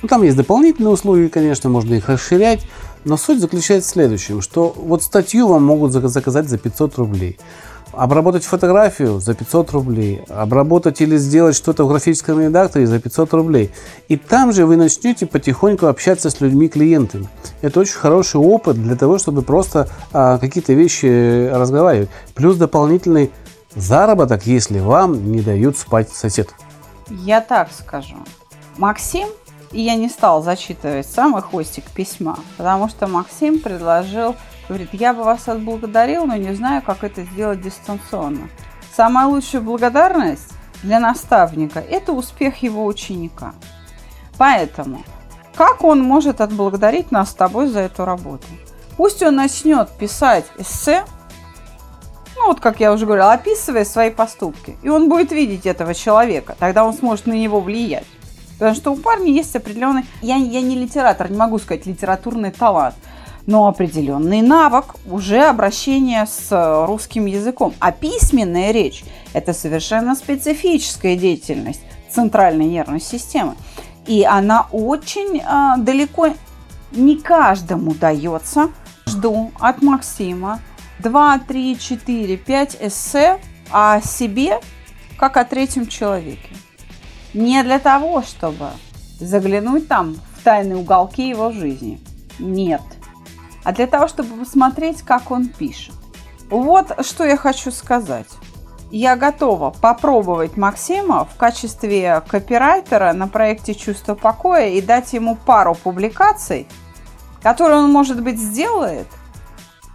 Ну, 0.01 0.07
там 0.07 0.21
есть 0.21 0.37
дополнительные 0.37 0.91
услуги, 0.91 1.27
конечно, 1.27 1.69
можно 1.69 1.95
их 1.95 2.09
расширять. 2.09 2.67
Но 3.05 3.17
суть 3.17 3.39
заключается 3.39 3.89
в 3.89 3.93
следующем, 3.93 4.41
что 4.41 4.73
вот 4.75 5.01
статью 5.01 5.47
вам 5.47 5.63
могут 5.63 5.91
заказать 5.91 6.47
за 6.47 6.57
500 6.57 6.97
рублей. 6.97 7.39
Обработать 7.97 8.43
фотографию 8.43 9.19
за 9.19 9.33
500 9.33 9.71
рублей, 9.71 10.21
обработать 10.27 10.99
или 10.99 11.15
сделать 11.15 11.55
что-то 11.55 11.85
в 11.85 11.87
графическом 11.87 12.41
редакторе 12.41 12.87
за 12.87 12.99
500 12.99 13.33
рублей. 13.33 13.71
И 14.09 14.17
там 14.17 14.51
же 14.51 14.65
вы 14.65 14.75
начнете 14.75 15.25
потихоньку 15.25 15.85
общаться 15.85 16.29
с 16.29 16.41
людьми-клиентами. 16.41 17.29
Это 17.61 17.79
очень 17.79 17.95
хороший 17.95 18.41
опыт 18.41 18.75
для 18.75 18.97
того, 18.97 19.17
чтобы 19.17 19.43
просто 19.43 19.87
а, 20.11 20.37
какие-то 20.39 20.73
вещи 20.73 21.49
разговаривать. 21.49 22.09
Плюс 22.33 22.57
дополнительный 22.57 23.31
заработок, 23.75 24.45
если 24.45 24.79
вам 24.79 25.31
не 25.31 25.41
дают 25.41 25.77
спать 25.77 26.09
сосед. 26.09 26.49
Я 27.09 27.39
так 27.39 27.69
скажу. 27.71 28.17
Максим, 28.77 29.27
и 29.71 29.81
я 29.81 29.95
не 29.95 30.09
стал 30.09 30.43
зачитывать 30.43 31.07
самый 31.07 31.41
хвостик 31.41 31.85
письма, 31.91 32.39
потому 32.57 32.89
что 32.89 33.07
Максим 33.07 33.59
предложил 33.59 34.35
Говорит, 34.67 34.89
я 34.93 35.13
бы 35.13 35.23
вас 35.23 35.47
отблагодарил, 35.47 36.25
но 36.25 36.35
не 36.35 36.53
знаю, 36.53 36.81
как 36.81 37.03
это 37.03 37.23
сделать 37.23 37.61
дистанционно. 37.61 38.49
Самая 38.95 39.27
лучшая 39.27 39.61
благодарность 39.61 40.53
для 40.81 40.99
наставника– 40.99 41.79
это 41.89 42.13
успех 42.13 42.63
его 42.63 42.85
ученика. 42.85 43.53
Поэтому, 44.37 45.03
как 45.55 45.83
он 45.83 46.01
может 46.01 46.41
отблагодарить 46.41 47.11
нас 47.11 47.31
с 47.31 47.33
тобой 47.35 47.67
за 47.67 47.81
эту 47.81 48.05
работу? 48.05 48.47
Пусть 48.97 49.21
он 49.21 49.35
начнет 49.35 49.89
писать 49.91 50.45
эссе, 50.57 51.05
ну 52.35 52.47
вот 52.47 52.59
как 52.59 52.79
я 52.79 52.91
уже 52.91 53.05
говорила, 53.05 53.33
описывая 53.33 53.85
свои 53.85 54.09
поступки. 54.09 54.77
И 54.81 54.89
он 54.89 55.09
будет 55.09 55.31
видеть 55.31 55.65
этого 55.65 55.93
человека, 55.93 56.55
тогда 56.57 56.85
он 56.85 56.93
сможет 56.93 57.27
на 57.27 57.33
него 57.33 57.59
влиять. 57.61 58.05
Потому 58.57 58.75
что 58.75 58.91
у 58.91 58.95
парня 58.95 59.31
есть 59.31 59.55
определенный... 59.55 60.05
Я, 60.21 60.37
я 60.37 60.61
не 60.61 60.77
литератор, 60.77 61.29
не 61.29 61.37
могу 61.37 61.59
сказать 61.59 61.85
литературный 61.85 62.51
талант 62.51 62.95
но 63.47 63.67
определенный 63.67 64.41
навык 64.41 64.95
уже 65.05 65.43
обращения 65.43 66.25
с 66.25 66.51
э, 66.51 66.85
русским 66.85 67.25
языком. 67.25 67.73
А 67.79 67.91
письменная 67.91 68.71
речь– 68.71 69.03
это 69.33 69.53
совершенно 69.53 70.15
специфическая 70.15 71.15
деятельность 71.15 71.81
центральной 72.09 72.65
нервной 72.65 73.01
системы. 73.01 73.55
И 74.07 74.23
она 74.23 74.67
очень 74.71 75.39
э, 75.39 75.73
далеко 75.77 76.29
не 76.91 77.17
каждому 77.17 77.93
дается. 77.93 78.69
Жду 79.07 79.51
от 79.59 79.83
Максима 79.83 80.59
2, 80.99 81.39
3, 81.47 81.77
4, 81.77 82.37
5 82.37 82.77
эссе 82.81 83.39
о 83.71 84.01
себе, 84.01 84.59
как 85.17 85.37
о 85.37 85.45
третьем 85.45 85.85
человеке. 85.87 86.49
Не 87.35 87.61
для 87.63 87.77
того, 87.77 88.23
чтобы 88.23 88.69
заглянуть 89.19 89.87
там 89.87 90.15
в 90.15 90.43
тайные 90.43 90.77
уголки 90.77 91.29
его 91.29 91.51
жизни. 91.51 91.99
Нет– 92.39 92.81
а 93.65 93.73
для 93.73 93.87
того, 93.87 94.07
чтобы 94.07 94.37
посмотреть, 94.37 95.01
как 95.01 95.31
он 95.31 95.49
пишет. 95.49 95.93
Вот 96.49 97.03
что 97.05 97.25
я 97.25 97.35
хочу 97.35 97.71
сказать. 97.71 98.27
Я 98.91 99.15
готова 99.15 99.71
попробовать 99.71 100.55
Максима 100.55 101.25
в 101.25 101.35
качестве 101.35 102.21
копирайтера 102.27 103.11
на 103.13 103.27
проекте 103.27 103.73
«Чувство 103.73 104.13
покоя» 104.13 104.69
и 104.69 104.81
дать 104.81 105.11
ему 105.13 105.35
пару 105.35 105.73
публикаций, 105.73 106.67
которые 107.41 107.79
он, 107.79 107.91
может 107.91 108.21
быть, 108.21 108.39
сделает, 108.39 109.07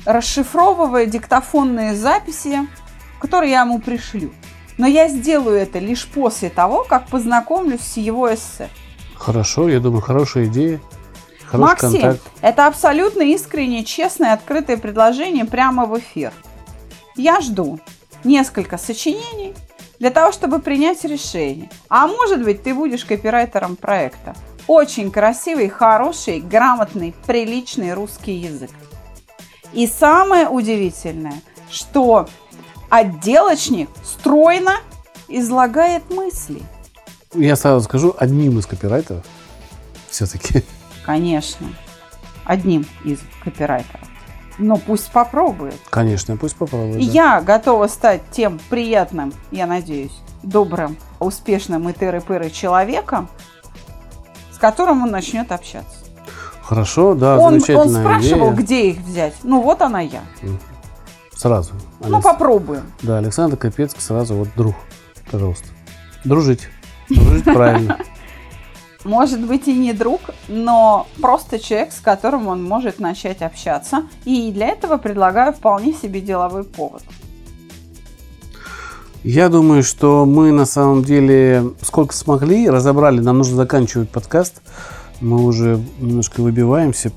расшифровывая 0.04 1.06
диктофонные 1.06 1.94
записи, 1.94 2.58
которые 3.20 3.52
я 3.52 3.60
ему 3.60 3.80
пришлю. 3.80 4.32
Но 4.76 4.86
я 4.86 5.08
сделаю 5.08 5.56
это 5.56 5.78
лишь 5.78 6.06
после 6.08 6.50
того, 6.50 6.84
как 6.84 7.06
познакомлюсь 7.06 7.82
с 7.82 7.96
его 7.96 8.32
эссе. 8.34 8.68
Хорошо, 9.14 9.68
я 9.68 9.78
думаю, 9.78 10.02
хорошая 10.02 10.46
идея. 10.46 10.80
Хороший 11.50 11.68
Максим, 11.68 12.00
контакт. 12.00 12.22
это 12.42 12.66
абсолютно 12.68 13.22
искреннее, 13.22 13.82
честное, 13.82 14.34
открытое 14.34 14.76
предложение 14.76 15.44
прямо 15.44 15.84
в 15.84 15.98
эфир. 15.98 16.32
Я 17.16 17.40
жду 17.40 17.80
несколько 18.22 18.78
сочинений 18.78 19.54
для 19.98 20.10
того, 20.10 20.30
чтобы 20.30 20.60
принять 20.60 21.02
решение. 21.02 21.68
А 21.88 22.06
может 22.06 22.44
быть, 22.44 22.62
ты 22.62 22.72
будешь 22.72 23.04
копирайтером 23.04 23.74
проекта. 23.74 24.36
Очень 24.68 25.10
красивый, 25.10 25.68
хороший, 25.68 26.38
грамотный, 26.38 27.16
приличный 27.26 27.94
русский 27.94 28.34
язык. 28.34 28.70
И 29.72 29.88
самое 29.88 30.48
удивительное, 30.48 31.42
что 31.68 32.28
отделочник 32.90 33.90
стройно 34.04 34.76
излагает 35.26 36.08
мысли. 36.10 36.62
Я 37.34 37.56
сразу 37.56 37.84
скажу, 37.84 38.14
одним 38.16 38.60
из 38.60 38.66
копирайтеров 38.66 39.24
все-таки 40.10 40.64
конечно, 41.04 41.66
одним 42.44 42.86
из 43.04 43.20
копирайтеров. 43.42 44.08
Но 44.58 44.76
пусть 44.76 45.10
попробует. 45.10 45.76
Конечно, 45.88 46.36
пусть 46.36 46.56
попробует. 46.56 46.96
Да. 46.96 47.00
Я 47.00 47.40
готова 47.40 47.86
стать 47.86 48.22
тем 48.30 48.60
приятным, 48.68 49.32
я 49.50 49.66
надеюсь, 49.66 50.12
добрым, 50.42 50.96
успешным 51.18 51.88
и 51.88 51.92
тыры-пыры 51.92 52.50
человеком, 52.50 53.28
с 54.52 54.58
которым 54.58 55.02
он 55.02 55.10
начнет 55.10 55.50
общаться. 55.52 55.96
Хорошо, 56.62 57.14
да, 57.14 57.38
он, 57.38 57.54
замечательная 57.60 57.84
Он 57.84 58.20
спрашивал, 58.20 58.52
идея. 58.52 58.62
где 58.62 58.90
их 58.90 58.98
взять. 58.98 59.34
Ну, 59.42 59.60
вот 59.62 59.82
она 59.82 60.00
я. 60.00 60.20
Сразу. 61.34 61.72
Ну, 62.00 62.06
Алекс... 62.16 62.22
попробуем. 62.22 62.82
Да, 63.02 63.18
Александр 63.18 63.56
Капецкий 63.56 64.02
сразу 64.02 64.34
вот 64.34 64.48
друг, 64.56 64.76
пожалуйста. 65.30 65.66
Дружить. 66.24 66.68
Дружить 67.08 67.44
правильно 67.44 67.98
может 69.04 69.40
быть 69.40 69.68
и 69.68 69.74
не 69.74 69.92
друг, 69.92 70.20
но 70.48 71.06
просто 71.20 71.58
человек, 71.58 71.92
с 71.92 72.00
которым 72.00 72.48
он 72.48 72.62
может 72.62 72.98
начать 72.98 73.42
общаться. 73.42 74.04
И 74.24 74.50
для 74.52 74.68
этого 74.68 74.96
предлагаю 74.96 75.52
вполне 75.52 75.92
себе 75.92 76.20
деловой 76.20 76.64
повод. 76.64 77.02
Я 79.22 79.50
думаю, 79.50 79.82
что 79.82 80.24
мы 80.24 80.50
на 80.50 80.64
самом 80.64 81.04
деле 81.04 81.72
сколько 81.82 82.14
смогли, 82.14 82.70
разобрали. 82.70 83.20
Нам 83.20 83.38
нужно 83.38 83.56
заканчивать 83.56 84.08
подкаст. 84.08 84.62
Мы 85.20 85.44
уже 85.44 85.78
немножко 85.98 86.40
выбиваемся 86.40 87.12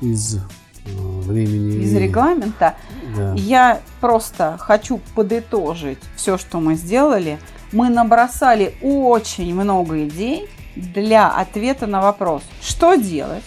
из 0.00 0.36
э, 0.36 0.40
времени. 0.86 1.84
Из 1.84 1.94
регламента. 1.94 2.76
Да. 3.14 3.34
Я 3.34 3.80
просто 4.00 4.56
хочу 4.58 5.00
подытожить 5.14 5.98
все, 6.16 6.38
что 6.38 6.60
мы 6.60 6.76
сделали. 6.76 7.38
Мы 7.72 7.90
набросали 7.90 8.74
очень 8.80 9.54
много 9.54 10.06
идей 10.06 10.48
для 10.76 11.28
ответа 11.28 11.86
на 11.86 12.00
вопрос, 12.00 12.42
что 12.60 12.94
делать, 12.94 13.44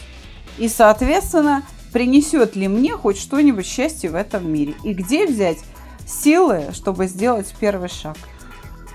и, 0.57 0.67
соответственно, 0.67 1.63
принесет 1.93 2.55
ли 2.55 2.67
мне 2.67 2.93
хоть 2.93 3.17
что-нибудь 3.17 3.65
счастье 3.65 4.09
в 4.09 4.15
этом 4.15 4.51
мире, 4.51 4.75
и 4.83 4.93
где 4.93 5.25
взять 5.27 5.57
силы, 6.05 6.65
чтобы 6.73 7.07
сделать 7.07 7.53
первый 7.59 7.89
шаг. 7.89 8.17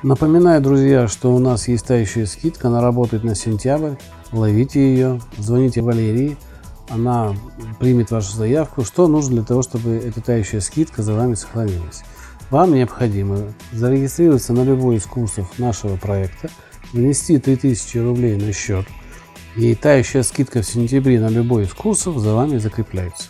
Напоминаю, 0.02 0.60
друзья, 0.60 1.06
что 1.06 1.32
у 1.32 1.38
нас 1.38 1.68
есть 1.68 1.86
тающая 1.86 2.26
скидка, 2.26 2.68
она 2.68 2.80
работает 2.80 3.22
на 3.22 3.36
сентябрь. 3.36 3.94
Ловите 4.32 4.80
ее, 4.80 5.20
звоните 5.38 5.80
Валерии, 5.80 6.36
она 6.88 7.34
примет 7.78 8.10
вашу 8.10 8.34
заявку. 8.34 8.84
Что 8.84 9.06
нужно 9.06 9.36
для 9.36 9.44
того, 9.44 9.62
чтобы 9.62 9.90
эта 9.90 10.20
тающая 10.20 10.60
скидка 10.60 11.02
за 11.02 11.14
вами 11.14 11.34
сохранилась? 11.34 12.02
Вам 12.52 12.74
необходимо 12.74 13.54
зарегистрироваться 13.72 14.52
на 14.52 14.62
любой 14.62 14.96
из 14.96 15.06
курсов 15.06 15.58
нашего 15.58 15.96
проекта– 15.96 16.50
внести 16.92 17.38
3000 17.38 17.96
рублей 17.96 18.36
на 18.36 18.52
счет, 18.52 18.86
И 19.56 19.74
тающая 19.74 20.22
скидка 20.22 20.60
в 20.60 20.66
сентябре 20.66 21.18
на 21.18 21.28
любой 21.28 21.64
из 21.64 21.72
курсов 21.72 22.18
за 22.18 22.34
вами 22.34 22.58
закрепляется. 22.58 23.28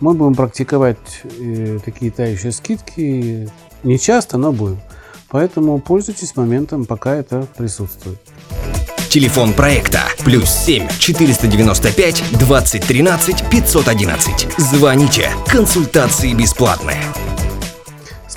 Мы 0.00 0.14
будем 0.14 0.36
практиковать 0.36 1.22
э, 1.24 1.80
такие 1.84 2.10
тающие 2.10 2.52
скидки 2.52 3.48
не 3.82 3.98
часто, 3.98 4.38
но 4.38 4.52
будем. 4.52 4.80
Поэтому 5.30 5.80
пользуйтесь 5.80 6.36
моментом, 6.36 6.86
пока 6.86 7.16
это 7.16 7.48
присутствует. 7.56 8.20
Телефон 9.08 9.52
проекта 9.52 10.02
плюс 10.24 10.48
7 10.48 10.86
495 10.98 12.24
2013 12.38 13.50
511. 13.50 14.48
Звоните. 14.58 15.28
Консультации 15.48 16.32
бесплатные. 16.34 17.02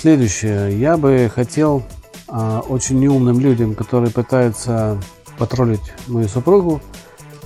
Следующее. 0.04 0.78
Я 0.78 0.98
бы 0.98 1.32
хотел 1.34 1.82
а, 2.28 2.60
очень 2.68 3.00
неумным 3.00 3.40
людям, 3.40 3.74
которые 3.74 4.10
пытаются 4.10 5.00
потроллить 5.38 5.94
мою 6.08 6.28
супругу, 6.28 6.82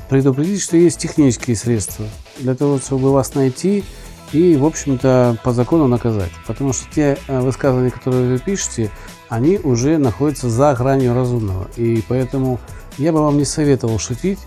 предупредить, 0.09 0.61
что 0.61 0.77
есть 0.77 0.99
технические 0.99 1.55
средства 1.55 2.07
для 2.41 2.57
того, 2.57 2.81
чтобы 2.81 3.13
вас 3.13 3.37
найти 3.37 3.85
и, 4.33 4.57
в 4.57 4.65
общем-то, 4.67 5.37
по 5.45 5.53
закону 5.53 5.87
наказать. 5.87 6.33
Потому 6.49 6.73
что 6.73 6.93
те 6.93 7.17
э, 7.29 7.41
высказывания, 7.43 7.93
которые 7.93 8.33
вы 8.33 8.39
пишете, 8.41 8.91
они 9.29 9.59
уже 9.59 9.97
находятся 9.97 10.51
за 10.51 10.75
гранью 10.75 11.15
разумного. 11.15 11.69
И 11.77 12.03
поэтому 12.09 12.59
я 12.97 13.13
бы 13.13 13.23
вам 13.23 13.39
не 13.39 13.45
советовал 13.45 14.01
шутить 14.01 14.41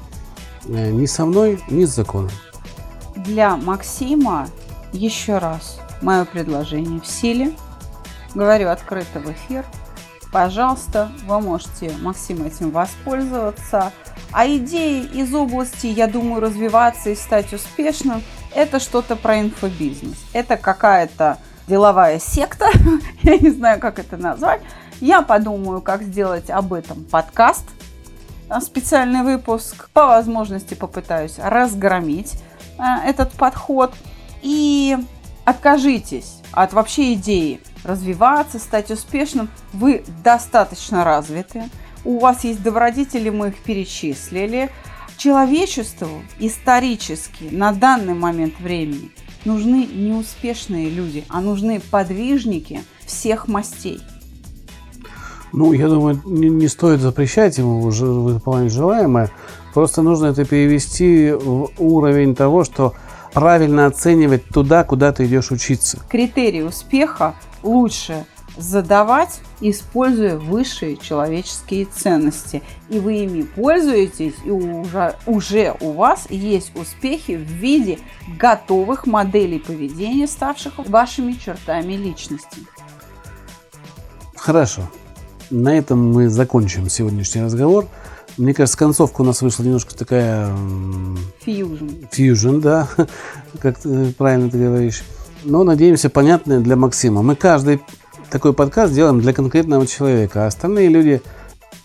э, 0.66 0.92
ни 0.92 1.06
со 1.06 1.26
мной, 1.26 1.62
ни 1.70 1.86
с 1.86 1.96
законом. 1.96 2.32
Для 3.16 3.56
Максима 3.56 4.50
еще 4.92 5.38
раз 5.38 5.80
мое 6.02 6.26
предложение 6.26 7.00
в 7.00 7.08
силе. 7.08 7.54
Говорю 8.36 8.70
открыто 8.70 9.20
в 9.20 9.32
эфир. 9.32 9.66
Пожалуйста, 10.32 11.12
вы 11.26 11.42
можете, 11.42 11.92
Максим, 12.02 12.46
этим 12.46 12.72
воспользоваться. 12.72 13.92
А 14.32 14.48
идеи 14.48 15.04
из 15.04 15.34
области, 15.34 15.88
я 15.88 16.08
думаю, 16.08 16.42
развиваться 16.42 17.10
и 17.10 17.16
стать 17.16 17.52
успешным, 17.54 18.24
это 18.56 18.80
что-то 18.80 19.18
про 19.18 19.42
инфобизнес. 19.42 20.18
Это 20.32 20.56
какая-то 20.56 21.38
деловая 21.68 22.20
секта, 22.20 22.70
я 23.24 23.38
не 23.38 23.50
знаю, 23.50 23.80
как 23.80 24.00
это 24.00 24.16
назвать. 24.16 24.62
Я 25.02 25.22
подумаю, 25.22 25.82
как 25.82 26.04
сделать 26.04 26.50
об 26.50 26.74
этом 26.74 27.04
подкаст, 27.04 27.66
а, 28.48 28.62
специальный 28.62 29.24
выпуск. 29.24 29.90
По 29.94 30.08
возможности 30.08 30.76
попытаюсь 30.76 31.40
разгромить 31.40 32.42
а, 32.78 33.04
этот 33.06 33.32
подход. 33.32 33.94
И 34.42 34.98
откажитесь 35.44 36.38
от 36.52 36.74
вообще 36.74 37.14
идеи 37.14 37.62
развиваться, 37.84 38.60
стать 38.60 38.92
успешным, 38.92 39.50
вы 39.74 40.04
достаточно 40.24 41.04
развиты, 41.04 41.64
у 42.04 42.20
вас 42.20 42.44
есть 42.44 42.64
добродетели, 42.64 43.30
мы 43.30 43.50
их 43.50 43.58
перечислили. 43.58 44.70
Человечеству 45.18 46.24
исторически 46.40 47.50
на 47.52 47.74
данный 47.74 48.16
момент 48.16 48.60
времени 48.60 49.12
нужны 49.46 49.86
не 49.86 50.14
успешные 50.14 50.90
люди, 50.90 51.26
а 51.30 51.42
нужны 51.42 51.80
подвижники 51.92 52.82
всех 53.06 53.48
мастей. 53.48 54.02
Ну, 55.54 55.74
я 55.74 55.90
думаю, 55.90 56.22
не, 56.26 56.50
не 56.50 56.68
стоит 56.68 57.02
запрещать 57.02 57.58
ему 57.58 57.82
уже 57.82 58.06
выполнять 58.06 58.72
желаемое. 58.72 59.30
Просто 59.74 60.02
нужно 60.02 60.28
это 60.28 60.46
перевести 60.46 61.32
в 61.32 61.70
уровень 61.78 62.36
того, 62.36 62.64
что 62.64 62.96
правильно 63.34 63.86
оценивать 63.86 64.48
туда, 64.48 64.84
куда 64.84 65.12
ты 65.12 65.26
идешь 65.26 65.52
учиться. 65.52 66.00
Критерии 66.10 66.62
успеха 66.62 67.36
лучше 67.64 68.26
задавать, 68.58 69.40
используя 69.62 70.38
высшие 70.38 70.98
человеческие 70.98 71.86
ценности. 71.86 72.62
И 72.90 73.00
вы 73.00 73.20
ими 73.24 73.44
пользуетесь, 73.44 74.34
и 74.44 74.50
уже, 74.50 75.16
уже 75.26 75.76
у 75.80 75.94
вас 75.94 76.30
есть 76.30 76.76
успехи 76.76 77.38
в 77.38 77.42
виде 77.42 78.00
готовых 78.38 79.06
моделей 79.06 79.60
поведения, 79.60 80.28
ставших 80.28 80.74
вашими 80.78 81.34
чертами 81.34 81.94
личности. 81.94 82.62
Хорошо. 84.36 84.82
На 85.50 85.78
этом 85.78 86.14
мы 86.14 86.30
закончим 86.30 86.90
сегодняшний 86.90 87.44
разговор. 87.44 87.88
Мне 88.38 88.54
кажется, 88.54 88.78
концовка 88.78 89.22
у 89.22 89.26
нас 89.26 89.42
вышла 89.42 89.64
немножко 89.64 89.96
такая... 89.96 90.50
Фьюжн. 91.42 91.90
Фьюжн, 92.12 92.60
да, 92.60 92.88
как 93.60 93.78
ты, 93.80 94.14
правильно 94.14 94.50
ты 94.50 94.58
говоришь. 94.58 95.04
Но, 95.44 95.64
надеемся, 95.64 96.10
понятное 96.10 96.60
для 96.60 96.76
Максима. 96.76 97.22
Мы 97.22 97.36
каждый 97.36 97.82
такой 98.30 98.54
подкаст 98.54 98.94
делаем 98.94 99.20
для 99.20 99.34
конкретного 99.34 99.88
человека, 99.88 100.44
а 100.44 100.48
остальные 100.48 100.90
люди 100.90 101.22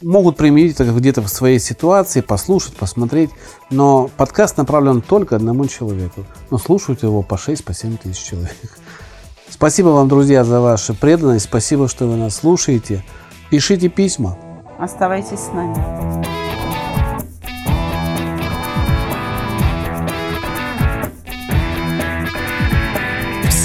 могут 0.03 0.37
применить 0.37 0.75
это 0.75 0.93
где-то 0.93 1.23
в 1.23 1.29
своей 1.29 1.59
ситуации, 1.59 2.21
послушать, 2.21 2.77
посмотреть. 2.77 3.31
Но 3.71 4.11
подкаст 4.17 4.57
направлен 4.57 5.01
только 5.01 5.37
одному 5.37 5.67
человеку. 5.67 6.25
Но 6.51 6.59
слушают 6.59 7.03
его 7.03 7.23
по 7.23 7.37
6, 7.39 7.65
по 7.65 7.75
7 7.75 7.97
тысяч 7.97 8.23
человек. 8.23 8.79
Спасибо 9.49 9.89
вам, 9.89 10.09
друзья, 10.09 10.45
за 10.45 10.61
вашу 10.61 10.95
преданность. 10.95 11.47
Спасибо, 11.47 11.89
что 11.89 12.07
вы 12.07 12.17
нас 12.17 12.37
слушаете. 12.37 13.05
Пишите 13.51 13.89
письма. 13.89 14.37
Оставайтесь 14.79 15.39
с 15.39 15.53
нами. 15.53 16.36